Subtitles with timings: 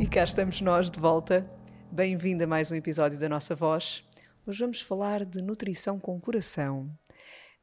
[0.00, 1.48] E cá estamos nós de volta.
[1.90, 4.04] Bem-vindo a mais um episódio da nossa voz.
[4.44, 6.90] Hoje vamos falar de nutrição com coração.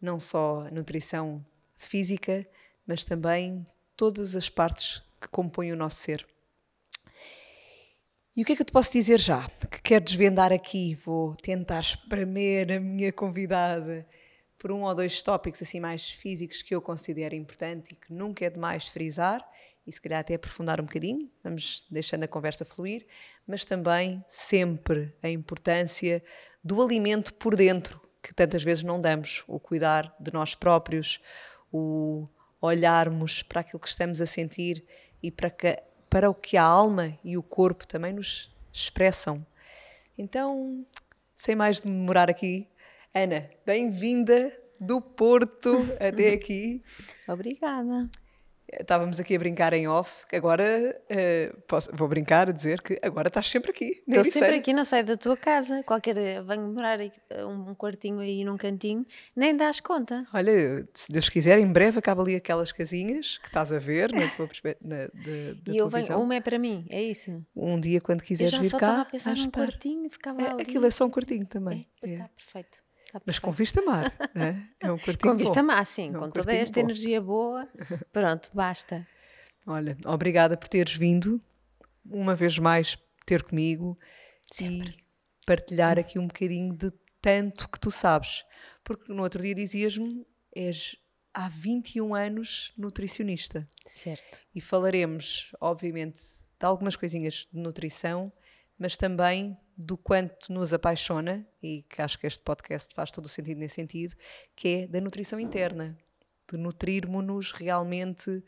[0.02, 1.46] Não só nutrição
[1.78, 2.48] física,
[2.88, 3.68] mas também
[3.98, 6.26] todas as partes que compõem o nosso ser.
[8.36, 9.50] E o que é que eu te posso dizer já?
[9.70, 14.08] Que quero desvendar aqui, vou tentar espremer a minha convidada
[14.58, 18.46] por um ou dois tópicos assim mais físicos que eu considero importante e que nunca
[18.46, 19.46] é demais frisar
[19.86, 23.06] e se calhar até aprofundar um bocadinho, vamos deixando a conversa fluir,
[23.48, 26.24] mas também sempre a importância
[26.64, 31.20] do alimento por dentro, que tantas vezes não damos, o cuidar de nós próprios,
[31.72, 32.28] o
[32.62, 34.86] olharmos para aquilo que estamos a sentir
[35.22, 39.46] e para, que, para o que a alma e o corpo também nos expressam.
[40.18, 40.86] Então,
[41.36, 42.68] sem mais demorar aqui,
[43.14, 46.84] Ana, bem-vinda do Porto até aqui.
[47.28, 48.10] Obrigada.
[48.80, 53.28] Estávamos aqui a brincar em off, agora uh, posso, vou brincar a dizer que agora
[53.28, 54.02] estás sempre aqui.
[54.08, 55.84] Estou sempre aqui, não saio da tua casa.
[55.84, 57.00] Qualquer venho morar
[57.46, 59.06] um quartinho aí num cantinho,
[59.36, 60.26] nem dás conta.
[60.34, 64.30] Olha, se Deus quiser, em breve acaba ali aquelas casinhas que estás a ver na
[64.30, 64.50] tua
[64.82, 67.46] na, de, E eu venho, uma é para mim, é isso.
[67.56, 68.78] Um dia, quando quiseres vir cá.
[68.78, 70.62] Estava a pensar num quartinho, ficava é, ali.
[70.62, 71.82] Aquilo é só um quartinho também.
[72.02, 72.18] É, é.
[72.18, 72.91] Tá, perfeito.
[73.26, 74.70] Mas com vista mar, né?
[74.80, 76.88] é um quartinho Com vista mar, sim, é um com toda esta bom.
[76.88, 77.68] energia boa,
[78.12, 79.08] pronto, basta.
[79.66, 81.42] Olha, obrigada por teres vindo,
[82.06, 83.98] uma vez mais ter comigo
[84.52, 84.92] Sempre.
[84.92, 88.44] e partilhar aqui um bocadinho de tanto que tu sabes.
[88.84, 90.96] Porque no outro dia dizias-me, és
[91.34, 93.68] há 21 anos nutricionista.
[93.86, 94.42] Certo.
[94.54, 96.20] E falaremos, obviamente,
[96.60, 98.32] de algumas coisinhas de nutrição,
[98.78, 103.30] mas também do quanto nos apaixona, e que acho que este podcast faz todo o
[103.30, 104.16] sentido nesse sentido,
[104.56, 105.98] que é da nutrição interna,
[106.50, 108.44] de nutrirmos-nos realmente,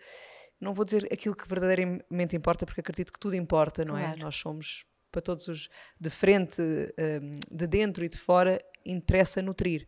[0.59, 4.03] não vou dizer aquilo que verdadeiramente importa, porque acredito que tudo importa, não é?
[4.03, 4.19] claro.
[4.19, 4.23] é?
[4.23, 9.87] Nós somos, para todos os de frente, hum, de dentro e de fora, interessa nutrir.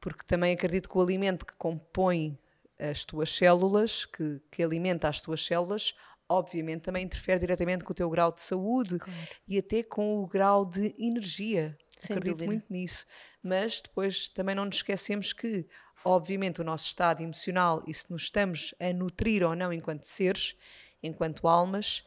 [0.00, 2.36] Porque também acredito que o alimento que compõe
[2.78, 5.94] as tuas células, que, que alimenta as tuas células,
[6.32, 9.28] obviamente também interfere diretamente com o teu grau de saúde claro.
[9.46, 11.76] e até com o grau de energia.
[11.96, 12.52] Sem Acredito dúvida.
[12.52, 13.06] muito nisso.
[13.42, 15.66] Mas depois também não nos esquecemos que,
[16.04, 20.56] obviamente, o nosso estado emocional e se nos estamos a nutrir ou não enquanto seres,
[21.02, 22.04] enquanto almas,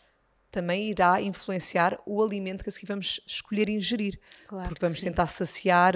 [0.52, 4.20] também irá influenciar o alimento que a seguir vamos escolher ingerir.
[4.48, 5.96] Claro porque vamos tentar saciar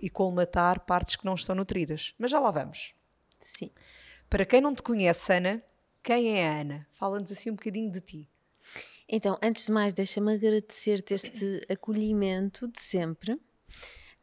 [0.00, 2.14] e colmatar partes que não estão nutridas.
[2.18, 2.94] Mas já lá vamos.
[3.38, 3.70] Sim.
[4.30, 5.62] Para quem não te conhece, Ana,
[6.02, 6.86] quem é a Ana?
[6.92, 8.28] Fala-nos assim um bocadinho de ti.
[9.08, 13.34] Então, antes de mais, deixa-me agradecer-te este acolhimento de sempre.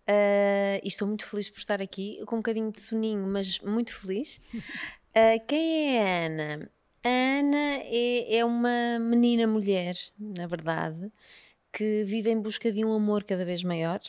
[0.10, 3.94] Uh, e estou muito feliz por estar aqui, com um bocadinho de soninho, mas muito
[3.94, 4.42] feliz.
[4.54, 6.72] Uh, quem é a Ana?
[7.04, 7.10] A
[7.40, 11.12] Ana é, é uma menina mulher, na verdade,
[11.72, 14.02] que vive em busca de um amor cada vez maior.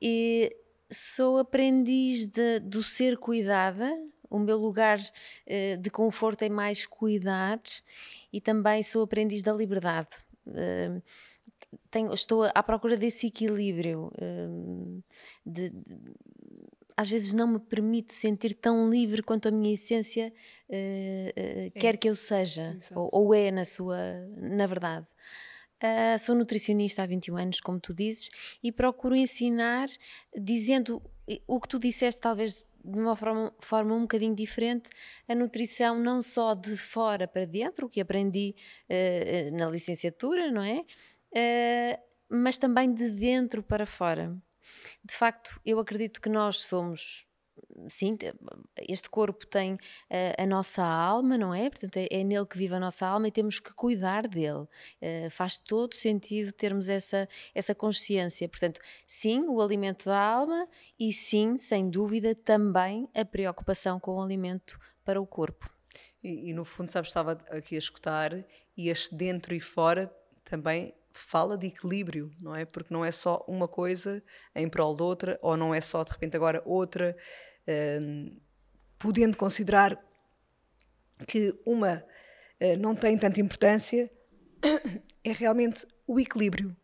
[0.00, 0.56] E
[0.90, 3.94] sou aprendiz de, do ser cuidada,
[4.32, 7.60] o meu lugar uh, de conforto é mais cuidar
[8.32, 10.08] e também sou aprendiz da liberdade.
[10.46, 11.02] Uh,
[11.90, 14.10] tenho, estou à procura desse equilíbrio.
[14.16, 15.02] Uh,
[15.44, 15.84] de, de,
[16.96, 20.32] às vezes não me permito sentir tão livre quanto a minha essência
[20.68, 21.72] é.
[21.74, 23.96] quer que eu seja, ou, ou, é na sua,
[24.36, 25.06] na verdade.
[25.82, 28.30] Uh, sou nutricionista há 21 anos, como tu dizes,
[28.62, 29.88] e procuro ensinar
[30.36, 31.02] dizendo
[31.46, 34.90] o que tu disseste, talvez de uma forma, forma um bocadinho diferente,
[35.28, 38.54] a nutrição não só de fora para dentro, o que aprendi
[38.88, 40.80] uh, na licenciatura, não é?
[41.30, 44.36] Uh, mas também de dentro para fora.
[45.04, 47.26] De facto, eu acredito que nós somos
[47.88, 48.16] sim,
[48.88, 49.78] este corpo tem
[50.10, 51.68] a, a, nossa alma, não é?
[51.70, 54.66] Portanto, é, é, nele que vive a nossa alma e temos que cuidar dele.
[55.00, 58.48] Uh, faz todo sentido termos essa, essa consciência.
[58.48, 60.68] Portanto, sim, o alimento da alma
[60.98, 65.70] e sim, sem dúvida, também a preocupação com o alimento para o corpo.
[66.22, 68.32] E, e no fundo, sabes, estava aqui a escutar
[68.76, 70.12] e este dentro e fora
[70.44, 72.64] também fala de equilíbrio, não é?
[72.64, 74.22] Porque não é só uma coisa
[74.54, 77.16] em prol de outra, ou não é só de repente agora outra
[79.02, 80.00] podendo considerar
[81.26, 82.04] que uma
[82.60, 84.08] uh, não tem tanta importância,
[85.24, 86.76] é realmente o equilíbrio.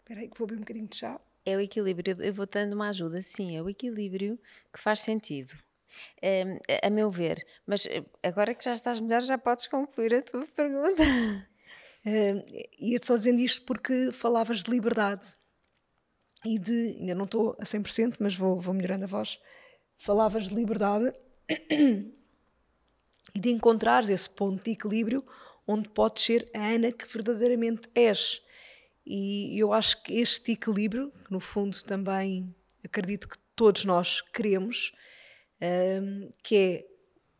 [0.00, 1.20] Espera aí que vou beber um bocadinho de chá.
[1.44, 4.38] É o equilíbrio, eu vou dando uma ajuda, sim, é o equilíbrio
[4.72, 5.54] que faz sentido.
[6.22, 10.14] Um, a, a meu ver, mas eh, agora que já estás melhor, já podes concluir
[10.14, 11.02] a tua pergunta.
[12.04, 12.42] Uh,
[12.78, 15.34] Ia-te só dizendo isto porque falavas de liberdade
[16.44, 16.96] e de.
[16.98, 19.40] Ainda não estou a 100%, mas vou, vou melhorando a voz.
[19.96, 21.14] Falavas de liberdade
[23.34, 25.24] e de encontrares esse ponto de equilíbrio
[25.66, 28.42] onde podes ser a Ana que verdadeiramente és.
[29.06, 32.54] E eu acho que este equilíbrio, que no fundo também
[32.84, 34.92] acredito que todos nós queremos,
[35.60, 36.86] um, que é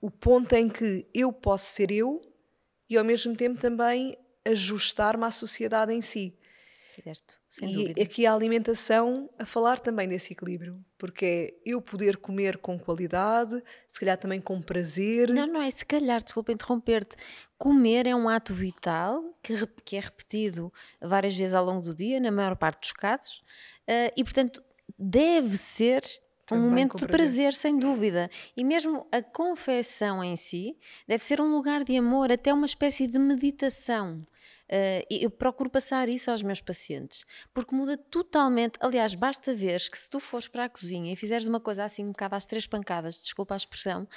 [0.01, 2.21] o ponto em que eu posso ser eu
[2.89, 6.37] e ao mesmo tempo também ajustar-me à sociedade em si.
[6.93, 8.03] Certo, sem e dúvida.
[8.03, 13.63] aqui a alimentação a falar também desse equilíbrio, porque é eu poder comer com qualidade,
[13.89, 15.31] se calhar também com prazer.
[15.31, 17.17] Não, não é se calhar, desculpa interromper-te.
[17.57, 22.21] Comer é um ato vital que, que, é repetido várias vezes ao longo do dia,
[22.21, 23.39] na maior parte dos casos,
[23.89, 24.63] uh, e portanto
[24.99, 26.03] deve ser
[26.53, 27.09] um momento de prazer.
[27.09, 27.55] prazer.
[27.55, 28.31] sem dúvida.
[28.57, 30.77] E mesmo a confecção em si
[31.07, 34.27] deve ser um lugar de amor, até uma espécie de meditação.
[34.73, 38.79] Uh, eu procuro passar isso aos meus pacientes, porque muda totalmente.
[38.81, 42.05] Aliás, basta ver que se tu fores para a cozinha e fizeres uma coisa assim,
[42.05, 44.09] um bocado às três pancadas, desculpa a expressão,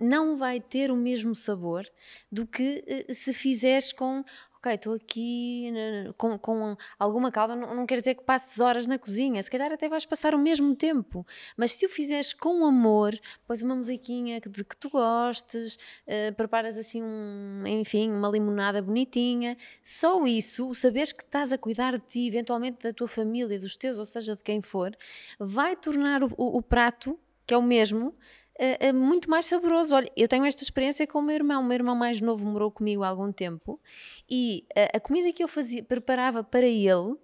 [0.00, 1.86] não vai ter o mesmo sabor
[2.32, 4.24] do que uh, se fizeres com
[4.58, 5.72] ok, estou aqui
[6.16, 9.72] com, com alguma calma, não, não quer dizer que passes horas na cozinha, se calhar
[9.72, 11.26] até vais passar o mesmo tempo,
[11.56, 15.76] mas se o fizeres com amor, pões uma musiquinha de que tu gostes,
[16.06, 21.58] uh, preparas assim, um, enfim, uma limonada bonitinha, só isso, o saberes que estás a
[21.58, 24.96] cuidar de ti, eventualmente da tua família, dos teus, ou seja, de quem for,
[25.38, 28.14] vai tornar o, o, o prato, que é o mesmo,
[28.58, 29.94] uh, muito mais saboroso.
[29.94, 31.62] Olha, eu tenho esta experiência com o meu irmão.
[31.62, 33.80] O meu irmão mais novo morou comigo há algum tempo
[34.28, 37.16] e uh, a comida que eu fazia, preparava para ele,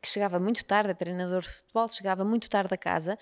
[0.00, 3.18] que chegava muito tarde, é treinador de futebol, chegava muito tarde a casa.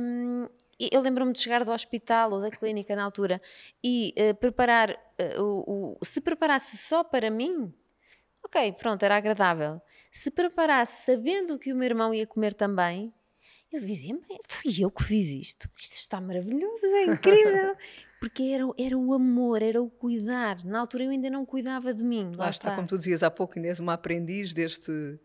[0.00, 3.40] Um, eu lembro-me de chegar do hospital ou da clínica na altura
[3.82, 7.72] e uh, preparar, uh, o, o, se preparasse só para mim,
[8.44, 9.80] ok, pronto, era agradável.
[10.12, 13.12] Se preparasse sabendo que o meu irmão ia comer também,
[13.72, 15.68] eu dizia, fui eu que fiz isto.
[15.76, 17.76] Isto está maravilhoso, é incrível.
[18.20, 20.64] Porque era, era o amor, era o cuidar.
[20.64, 22.32] Na altura eu ainda não cuidava de mim.
[22.32, 22.68] Lá, Lá está.
[22.68, 25.18] está, como tu dizias há pouco, ainda és uma aprendiz deste Sim.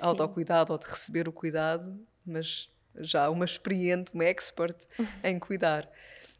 [0.00, 4.76] autocuidado ou de receber o cuidado, mas já uma experiente, uma expert
[5.24, 5.90] em cuidar.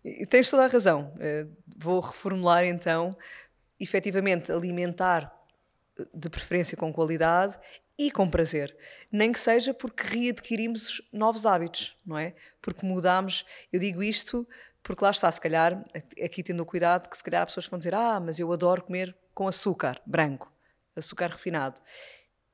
[0.04, 1.12] E tens toda a razão.
[1.18, 3.16] Eh, vou reformular então,
[3.80, 5.34] efetivamente, alimentar
[5.98, 7.58] eh, de preferência com qualidade
[7.98, 8.76] e com prazer.
[9.10, 12.34] Nem que seja porque readquirimos novos hábitos, não é?
[12.60, 13.44] Porque mudamos.
[13.72, 14.46] Eu digo isto
[14.82, 15.82] porque lá está, se calhar,
[16.22, 18.84] aqui tendo o cuidado, que se calhar as pessoas vão dizer: Ah, mas eu adoro
[18.84, 20.52] comer com açúcar branco,
[20.94, 21.80] açúcar refinado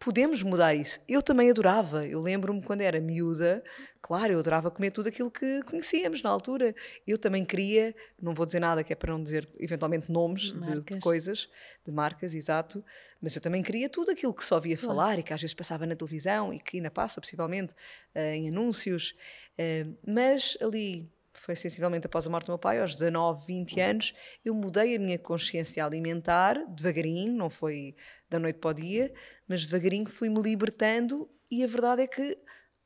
[0.02, 0.99] podemos mudar isso.
[1.08, 3.62] Eu também adorava, eu lembro-me quando era miúda,
[4.00, 6.75] claro, eu adorava comer tudo aquilo que conhecíamos na altura.
[7.06, 10.81] Eu também queria, não vou dizer nada que é para não dizer eventualmente nomes de,
[10.81, 11.49] de, coisas,
[11.87, 12.84] de marcas, exato,
[13.20, 14.88] mas eu também queria tudo aquilo que só via claro.
[14.88, 17.72] falar e que às vezes passava na televisão e que ainda passa, possivelmente,
[18.16, 19.14] uh, em anúncios.
[19.56, 21.08] Uh, mas ali
[21.43, 24.99] foi sensivelmente após a morte do meu pai, aos 19, 20 anos, eu mudei a
[24.99, 27.97] minha consciência alimentar, devagarinho, não foi
[28.31, 29.12] da noite para o dia,
[29.49, 32.39] mas devagarinho fui-me libertando e a verdade é que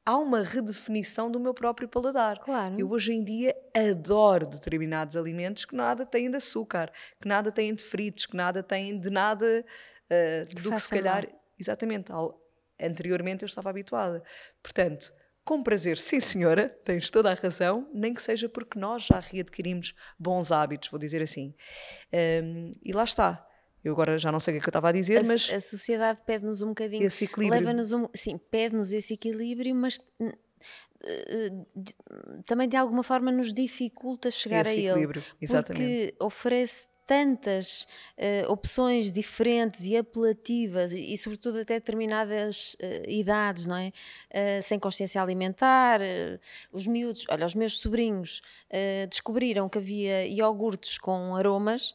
[0.06, 2.38] há uma redefinição do meu próprio paladar.
[2.38, 2.74] Claro.
[2.78, 7.74] Eu hoje em dia adoro determinados alimentos que nada têm de açúcar, que nada têm
[7.74, 9.64] de fritos, que nada têm de nada
[10.10, 11.28] uh, do que se calhar.
[11.28, 11.42] Mal.
[11.58, 12.10] Exatamente.
[12.80, 14.22] Anteriormente eu estava habituada.
[14.62, 15.12] Portanto,
[15.46, 19.94] com prazer, sim senhora, tens toda a razão, nem que seja porque nós já readquirimos
[20.18, 21.54] bons hábitos, vou dizer assim.
[22.12, 23.46] Um, e lá está.
[23.82, 25.48] Eu agora já não sei o que, é que eu estava a dizer, a, mas.
[25.52, 27.04] A sociedade pede-nos um bocadinho.
[27.04, 27.60] Esse equilíbrio.
[27.60, 28.08] Leva-nos um.
[28.12, 29.98] Sim, pede-nos esse equilíbrio, mas.
[30.18, 31.64] Uh,
[32.44, 35.36] também de alguma forma nos dificulta chegar esse a equilíbrio, ele.
[35.40, 36.10] Exatamente.
[36.10, 37.86] Porque oferece tantas
[38.18, 43.88] uh, opções diferentes e apelativas e, e sobretudo até determinadas uh, idades, não é?
[43.88, 46.00] Uh, sem consciência alimentar,
[46.72, 48.42] os miúdos, olha, os meus sobrinhos
[49.08, 51.94] descobriram que havia iogurtes com aromas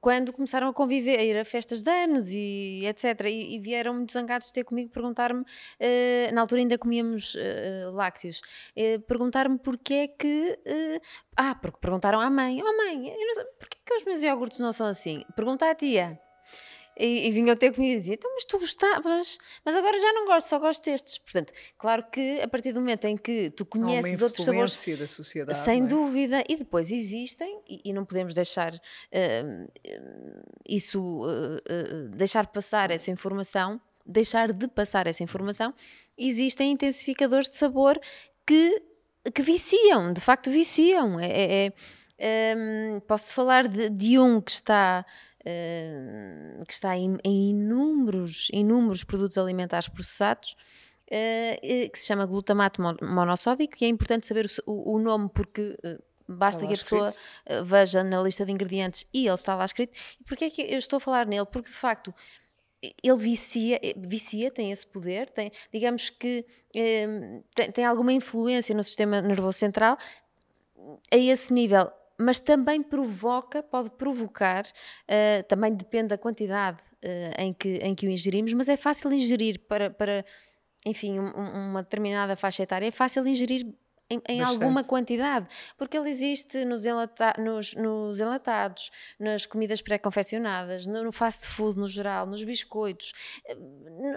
[0.00, 3.26] quando começaram a conviver, a ir a festas de anos e etc.
[3.26, 5.44] E, e vieram muito zangados ter comigo perguntar-me,
[6.32, 7.36] na altura ainda comíamos
[7.92, 8.42] lácteos,
[9.06, 10.58] perguntar-me porque é que
[11.36, 14.58] ah, porque perguntaram à mãe: Oh mãe, eu não sei, porquê que os meus iogurtes
[14.58, 15.24] não são assim?
[15.34, 16.18] Pergunta à tia.
[16.98, 20.26] e, e vinham ter comigo e diziam, então, mas tu gostavas, mas agora já não
[20.26, 21.18] gosto, só gosto destes.
[21.18, 25.58] Portanto, claro que a partir do momento em que tu conheces outros sabores, da sociedade,
[25.58, 25.86] sem é?
[25.86, 29.72] dúvida, e depois existem, e, e não podemos deixar uh,
[30.68, 35.72] isso, uh, deixar passar essa informação, deixar de passar essa informação,
[36.16, 37.98] existem intensificadores de sabor
[38.46, 38.82] que,
[39.30, 41.20] que viciam, de facto viciam.
[41.20, 41.72] É, é,
[42.18, 45.04] é um, posso falar de, de, um que está,
[45.40, 50.56] uh, que está em, em, inúmeros, inúmeros produtos alimentares processados.
[51.08, 56.02] Uh, que se chama glutamato monossódico e é importante saber o, o nome porque uh,
[56.26, 57.64] basta que a pessoa escrito.
[57.64, 59.94] veja na lista de ingredientes e ele está lá escrito.
[60.18, 61.44] E porquê é que eu estou a falar nele?
[61.44, 62.14] Porque de facto
[62.82, 66.44] ele vicia, vicia, tem esse poder, tem, digamos que
[67.54, 69.96] tem, tem, alguma influência no sistema nervoso central
[71.10, 76.78] a esse nível mas também provoca, pode provocar, uh, também depende da quantidade
[77.36, 80.24] em, que, em que o ingerimos, mas é fácil ingerir para, para
[80.84, 83.66] enfim, um, uma determinada faixa etária, é fácil ingerir
[84.12, 90.86] em, em alguma quantidade, porque ele existe nos, enlata nos, nos enlatados, nas comidas pré-confeccionadas,
[90.86, 93.12] no, no, fast food no geral, nos biscoitos,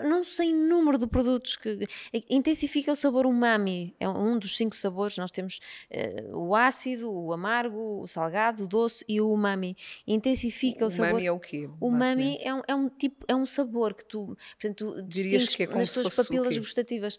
[0.04, 1.88] não sei número de produtos que
[2.30, 5.60] intensifica o sabor umami, é um dos cinco sabores, nós temos
[5.92, 10.92] uh, o ácido, o amargo, o salgado, o doce e o umami, intensifica o, o
[10.92, 11.12] sabor.
[11.12, 11.70] Umami é o quê?
[11.80, 15.92] Umami é um, é um tipo, é um sabor que tu, portanto, distingues é nas
[15.92, 17.18] tuas papilas gustativas.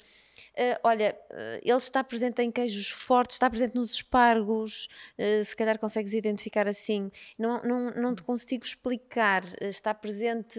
[0.57, 5.55] Uh, olha, uh, ele está presente em queijos fortes, está presente nos espargos, uh, se
[5.55, 7.11] calhar consegues identificar assim.
[7.39, 9.43] Não, não, não te consigo explicar.
[9.61, 10.59] está presente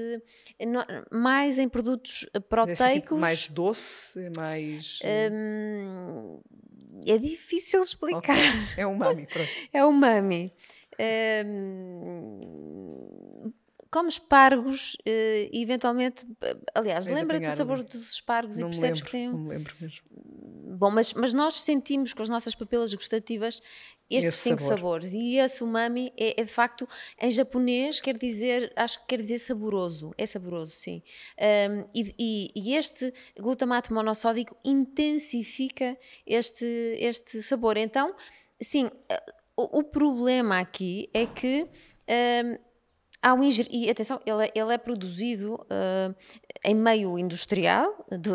[0.63, 3.01] no, mais em produtos proteicos.
[3.01, 4.99] Tipo mais doce, mais.
[5.31, 6.41] Um,
[7.05, 8.19] é difícil explicar.
[8.19, 8.35] Okay.
[8.77, 9.49] É umami, pronto.
[9.73, 10.53] é umami.
[11.45, 13.26] Um,
[13.97, 16.25] come espargos uh, e eventualmente,
[16.75, 19.27] aliás, lembra-te do sabor dos espargos não e percebes lembro, que tem.
[19.29, 20.05] Não me lembro mesmo.
[20.77, 23.59] Bom, mas, mas nós sentimos com as nossas papilas gustativas
[24.09, 24.77] estes esse cinco sabor.
[24.77, 26.87] sabores e esse umami é, é, de facto
[27.19, 31.03] em japonês quer dizer acho que quer dizer saboroso é saboroso sim
[31.37, 36.65] um, e, e, e, este glutamato monossódico intensifica este
[36.99, 38.15] este sabor então
[38.61, 39.23] sim eh,
[39.57, 41.67] o, o problema aqui é que
[42.07, 42.66] um,
[43.21, 46.15] Há um ingerir, e atenção, ele é, ele é produzido uh,
[46.63, 48.29] em meio industrial, de,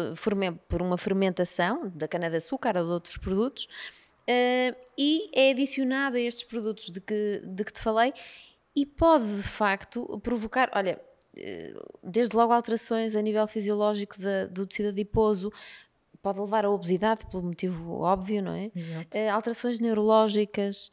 [0.68, 6.44] por uma fermentação da cana-de-açúcar ou de outros produtos, uh, e é adicionado a estes
[6.44, 8.12] produtos de que, de que te falei,
[8.74, 11.00] e pode de facto provocar, olha,
[11.36, 15.52] uh, desde logo alterações a nível fisiológico da, do tecido adiposo,
[16.20, 18.70] pode levar à obesidade, pelo motivo óbvio, não é?
[19.28, 20.88] alterações neurológicas,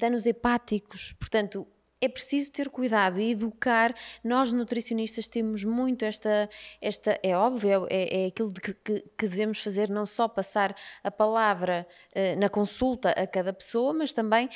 [0.00, 1.64] danos hepáticos, portanto,
[2.00, 3.94] é preciso ter cuidado e educar.
[4.22, 6.48] Nós, nutricionistas, temos muito esta,
[6.80, 11.10] esta é óbvio, é, é aquilo de que, que, devemos fazer, não só passar a
[11.10, 14.50] palavra uh, na consulta a cada pessoa, mas também uh,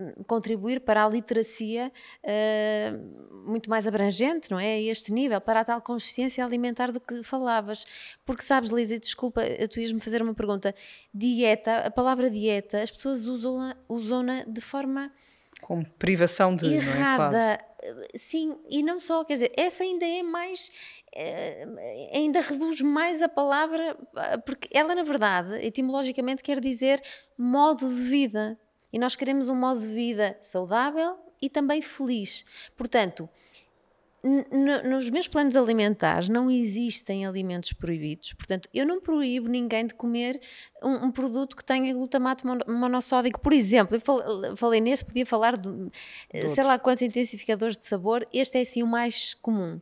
[0.00, 1.90] uh, contribuir para a literacia
[3.44, 4.74] muito mais abrangente, não é?
[4.74, 7.84] A este nível, para a tal consciência alimentar do que falavas.
[8.24, 10.72] Porque sabes, Lisa, desculpa, tu ias-me fazer uma pergunta.
[11.12, 15.10] Dieta, a palavra dieta, as pessoas usam-na usam de forma
[15.60, 16.74] como privação de.
[16.74, 17.38] Errada.
[17.38, 17.68] É?
[18.14, 20.70] Sim, e não só, quer dizer, essa ainda é mais.
[21.14, 21.66] É,
[22.14, 23.96] ainda reduz mais a palavra,
[24.44, 27.02] porque ela, na verdade, etimologicamente quer dizer
[27.36, 28.58] modo de vida.
[28.92, 32.44] E nós queremos um modo de vida saudável e também feliz.
[32.76, 33.28] Portanto,
[34.24, 40.40] nos meus planos alimentares não existem alimentos proibidos, portanto, eu não proíbo ninguém de comer
[40.82, 43.96] um, um produto que tenha glutamato monossódico, por exemplo.
[43.96, 45.70] Eu falei nesse, podia falar de,
[46.32, 49.80] de sei lá quantos intensificadores de sabor, este é assim o mais comum.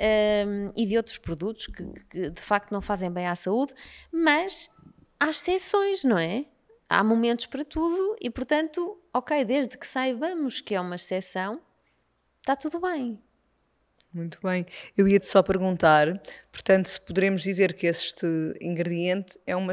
[0.00, 3.74] Um, e de outros produtos que, que de facto não fazem bem à saúde,
[4.10, 4.70] mas
[5.20, 6.46] há exceções, não é?
[6.88, 11.60] Há momentos para tudo e, portanto, ok, desde que saibamos que é uma exceção,
[12.40, 13.23] está tudo bem.
[14.14, 14.64] Muito bem.
[14.96, 18.26] Eu ia-te só perguntar, portanto, se poderemos dizer que este
[18.60, 19.72] ingrediente é uma,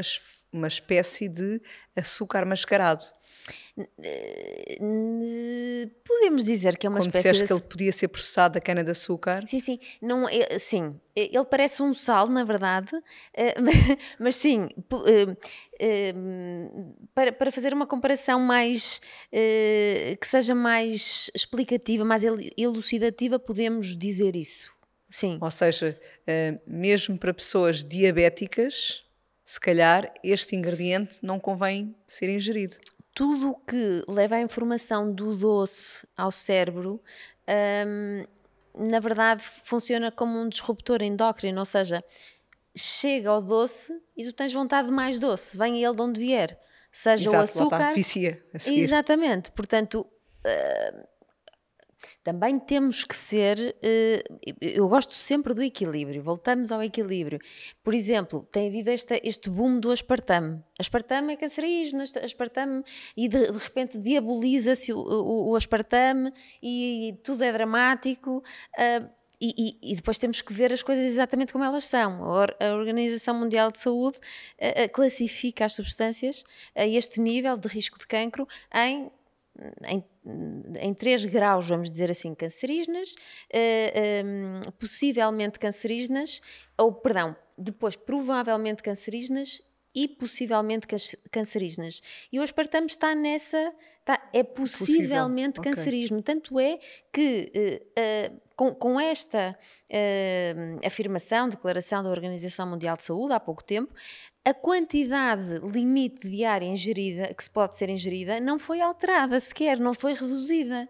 [0.52, 1.60] uma espécie de
[1.96, 3.04] açúcar mascarado.
[6.04, 7.46] Podemos dizer que é uma Como espécie de...
[7.46, 9.46] que ele podia ser processado da cana-de-açúcar.
[9.46, 9.78] Sim, sim.
[10.00, 10.94] Não, é, sim.
[11.16, 12.90] Ele parece um sal, na verdade,
[13.34, 13.54] eh,
[14.18, 14.68] mas sim,
[15.78, 16.14] eh,
[17.14, 22.22] para, para fazer uma comparação mais que seja mais explicativa, mais
[22.56, 24.72] elucidativa, podemos dizer isso.
[25.08, 25.38] Sim.
[25.40, 25.98] Ou seja,
[26.66, 29.04] mesmo para pessoas diabéticas,
[29.44, 32.76] se calhar este ingrediente não convém ser ingerido
[33.14, 37.02] tudo o que leva a informação do doce ao cérebro
[37.86, 38.24] um,
[38.74, 42.02] na verdade, funciona como um disruptor endócrino, ou seja,
[42.74, 46.58] chega ao doce e tu tens vontade de mais doce, venha ele de onde vier.
[46.90, 47.76] Seja Exato, o açúcar.
[47.76, 48.80] Lá está, vicia a seguir.
[48.80, 49.50] Exatamente.
[49.52, 51.08] Portanto, uh,
[52.22, 53.76] também temos que ser.
[53.78, 57.40] Uh, eu gosto sempre do equilíbrio, voltamos ao equilíbrio.
[57.82, 60.62] Por exemplo, tem havido esta, este boom do aspartame.
[60.78, 62.84] Aspartame é cancerígeno, aspartame,
[63.16, 68.42] e de, de repente diaboliza-se o, o, o, aspartame e, tudo é dramático.
[68.78, 69.08] Uh,
[69.40, 72.22] e, e, e, depois temos que ver as coisas exatamente como elas são.
[72.24, 76.44] A Organização Mundial de Saúde uh, classifica as substâncias
[76.76, 79.10] a este nível de risco de cancro em
[79.86, 80.04] em,
[80.80, 83.16] em três graus, vamos dizer assim, cancerígenas, uh,
[83.50, 86.40] eh, um, ehm, possivelmente cancerígenas,
[86.78, 89.62] ou, perdão, depois provavelmente cancerígenas
[89.94, 90.86] e possivelmente
[91.30, 92.02] cancerígenas.
[92.32, 95.76] E o aspartame está nessa, está, é possivelmente Possível.
[95.76, 96.20] cancerígeno.
[96.20, 96.34] Okay.
[96.34, 96.78] Tanto é
[97.12, 99.56] que uh, uh, com, com, esta
[99.90, 103.92] uh, afirmação, declaração da Organização Mundial de Saúde há pouco tempo,
[104.44, 109.94] a quantidade limite diária ingerida, que se pode ser ingerida, não foi alterada sequer, não
[109.94, 110.88] foi reduzida.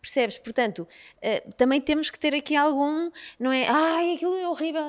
[0.00, 0.38] Percebes?
[0.38, 3.66] Portanto, uh, também temos que ter aqui algum, não é?
[3.68, 4.82] Ai, aquilo é horrível.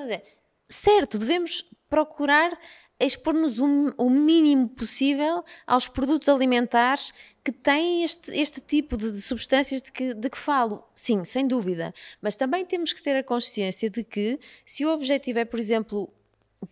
[0.69, 2.57] Certo, devemos procurar
[2.99, 9.21] expor-nos o, o, mínimo possível aos produtos alimentares que têm este, este tipo de, de
[9.21, 10.83] substâncias de que, de que falo.
[10.95, 11.93] Sim, sem dúvida.
[12.21, 16.11] Mas também temos que ter a consciência de que, se o objetivo é, por exemplo,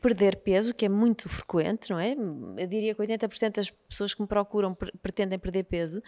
[0.04, 2.12] perder peso, que é muito frequente, não é?
[2.12, 6.04] Eu diria que 80% das pessoas que me procuram pretendem perder peso.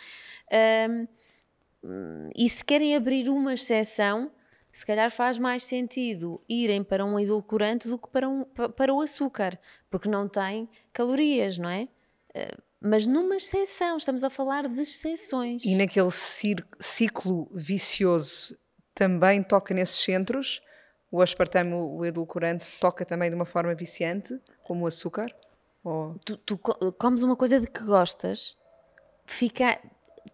[0.84, 1.08] Um,
[2.36, 4.30] e se querem abrir uma exceção,
[4.74, 9.00] se calhar faz mais sentido irem para um edulcorante do que para, um, para o
[9.02, 9.58] açúcar,
[9.90, 11.88] porque não tem calorias, não é?
[12.82, 15.64] Mas numa exceção, estamos a falar de exceções.
[15.64, 18.58] E naquele ciclo vicioso
[18.94, 20.62] também toca nesses centros?
[21.16, 25.34] O aspartame, o edulcorante, toca também de uma forma viciante, como o açúcar?
[25.82, 26.16] Ou...
[26.26, 28.58] Tu, tu comes uma coisa de que gostas,
[29.26, 29.80] fica,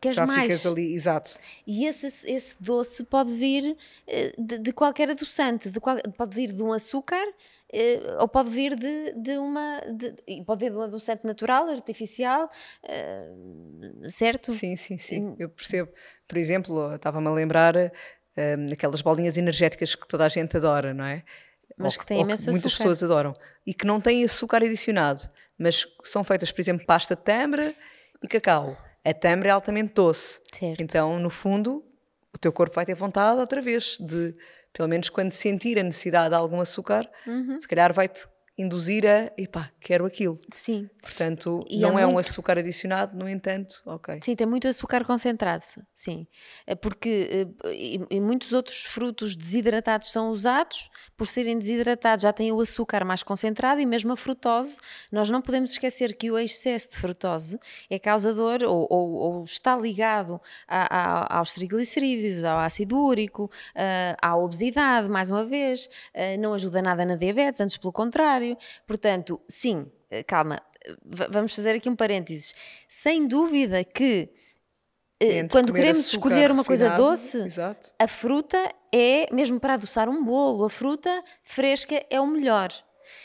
[0.01, 0.45] queres Já mais.
[0.45, 1.38] ficas ali, exato.
[1.67, 6.51] E esse, esse doce pode vir eh, de, de qualquer adoçante, de qual, pode vir
[6.51, 7.27] de um açúcar
[7.71, 9.81] eh, ou pode vir de, de uma.
[9.81, 12.50] De, pode vir de um adoçante natural, artificial,
[12.83, 14.51] uh, certo?
[14.51, 15.91] Sim, sim, sim, eu percebo.
[16.27, 17.91] Por exemplo, estava-me a lembrar
[18.37, 21.24] um, aquelas bolinhas energéticas que toda a gente adora, não é?
[21.77, 23.33] Mas que têm imenso que muitas pessoas adoram.
[23.65, 25.22] E que não têm açúcar adicionado,
[25.57, 27.75] mas são feitas, por exemplo, pasta de tâmara
[28.22, 28.77] e cacau.
[29.03, 30.39] A tâmara é altamente doce.
[30.53, 30.81] Certo.
[30.81, 31.83] Então, no fundo,
[32.33, 34.35] o teu corpo vai ter vontade outra vez de,
[34.72, 37.59] pelo menos quando sentir a necessidade de algum açúcar, uhum.
[37.59, 40.37] se calhar vai-te induzir a, epá, quero aquilo.
[40.51, 40.90] Sim.
[41.01, 42.16] Portanto, e não é, é muito...
[42.16, 44.20] um açúcar adicionado, no entanto, ok.
[44.22, 46.27] Sim, tem muito açúcar concentrado, sim.
[46.68, 52.33] É porque eh, e, e muitos outros frutos desidratados são usados, por serem desidratados já
[52.33, 54.77] têm o açúcar mais concentrado e mesmo a frutose,
[55.11, 57.57] nós não podemos esquecer que o excesso de frutose
[57.90, 64.29] é causador ou, ou, ou está ligado a, a, aos triglicerídeos, ao ácido úrico, a,
[64.29, 65.90] à obesidade, mais uma vez,
[66.40, 68.40] não ajuda nada na diabetes, antes pelo contrário,
[68.85, 70.61] Portanto, sim, eh, calma,
[71.29, 72.53] vamos fazer aqui um parênteses.
[72.87, 74.29] Sem dúvida que
[75.19, 77.93] eh, Entre quando queremos escolher uma coisa doce, exato.
[77.99, 78.57] a fruta
[78.93, 82.69] é, mesmo para adoçar um bolo, a fruta fresca é o melhor.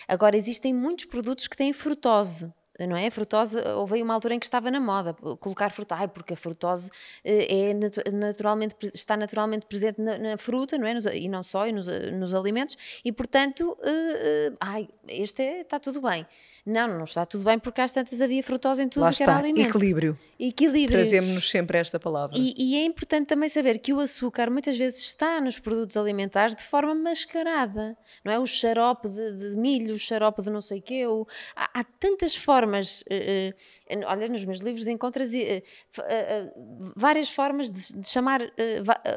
[0.06, 3.06] Agora, existem muitos produtos que têm frutose não é?
[3.06, 6.36] A frutose, houve uma altura em que estava na moda colocar frutose, ai, porque a
[6.36, 6.90] frutose
[7.24, 10.94] eh, é naturalmente, está naturalmente presente na, na fruta, não é?
[10.94, 15.78] Nos, e não só, e nos, nos alimentos, e portanto, uh, ai, este é, está
[15.78, 16.26] tudo bem.
[16.66, 19.36] Não, não está tudo bem porque às tantas havia frutose em tudo Lá que era
[19.36, 19.68] alimento.
[19.68, 20.18] Equilíbrio.
[20.36, 20.98] Equilíbrio.
[20.98, 22.34] Trazemos-nos sempre esta palavra.
[22.36, 26.56] E, e, é importante também saber que o açúcar muitas vezes está nos produtos alimentares
[26.56, 27.96] de forma mascarada.
[28.24, 28.38] Não é?
[28.40, 31.06] O xarope de, de milho, o xarope de não sei o quê.
[31.06, 31.24] O,
[31.54, 33.02] há, há, tantas formas.
[33.02, 33.54] Uh,
[33.94, 38.40] uh, olha, nos meus livros encontras uh, várias formas de, de chamar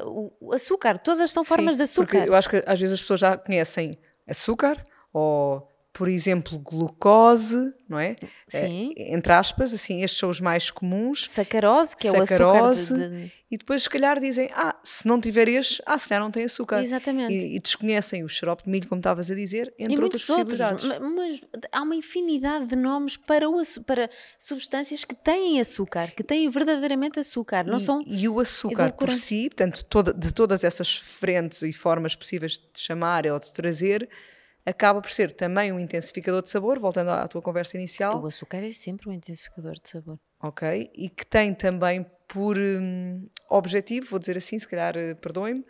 [0.06, 1.00] o açúcar.
[1.00, 2.28] Todas são formas Sim, de açúcar.
[2.28, 8.00] eu acho que às vezes as pessoas já conhecem açúcar ou por exemplo, glucose, não
[8.00, 8.16] é?
[8.48, 8.94] Sim.
[8.96, 11.30] É, entre aspas, assim, estes são os mais comuns.
[11.30, 13.32] Sacarose, que é sacarose, o açúcar de.
[13.52, 16.44] E depois, se calhar, dizem, ah, se não tiver estes, ah, se calhar não tem
[16.44, 16.84] açúcar.
[16.84, 17.34] Exatamente.
[17.34, 20.86] E, e desconhecem o xarope de milho, como estavas a dizer, entre e outras possibilidades.
[20.86, 26.24] Outros, mas há uma infinidade de nomes para, o, para substâncias que têm açúcar, que
[26.24, 30.64] têm verdadeiramente açúcar, não e, são E o açúcar por si, portanto, toda, de todas
[30.64, 34.08] essas frentes e formas possíveis de chamar ou de trazer
[34.66, 38.22] acaba por ser também um intensificador de sabor, voltando à tua conversa inicial.
[38.22, 40.20] O açúcar é sempre um intensificador de sabor.
[40.42, 45.66] Ok, e que tem também por hum, objetivo, vou dizer assim, se calhar uh, perdoem-me,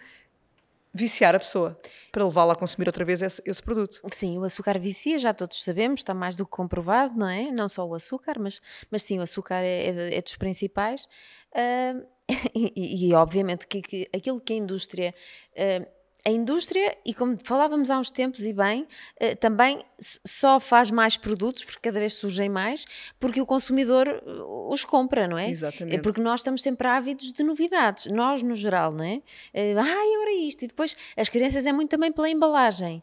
[0.93, 1.79] viciar a pessoa
[2.11, 4.01] para levá-la a consumir outra vez esse, esse, produto.
[4.11, 7.51] Sim, o açúcar vicia, já todos sabemos, está mais do que comprovado, não é?
[7.51, 11.05] Não só o açúcar, mas, mas sim, o açúcar é, é, é dos principais.
[11.51, 12.05] Uh,
[12.53, 15.15] e, e, obviamente que, que, aquilo que a indústria
[15.53, 18.85] uh, a indústria, e como falávamos há uns tempos e bem,
[19.19, 22.85] eh, também só faz mais produtos, porque cada vez surgem mais,
[23.19, 24.21] porque o consumidor eh,
[24.67, 25.49] os compra, não é?
[25.49, 25.95] Exatamente.
[25.95, 29.21] É porque nós estamos sempre ávidos de novidades, nós no geral, não é?
[29.53, 33.01] Eh, ai, ora isto, e depois as crianças é muito também pela embalagem.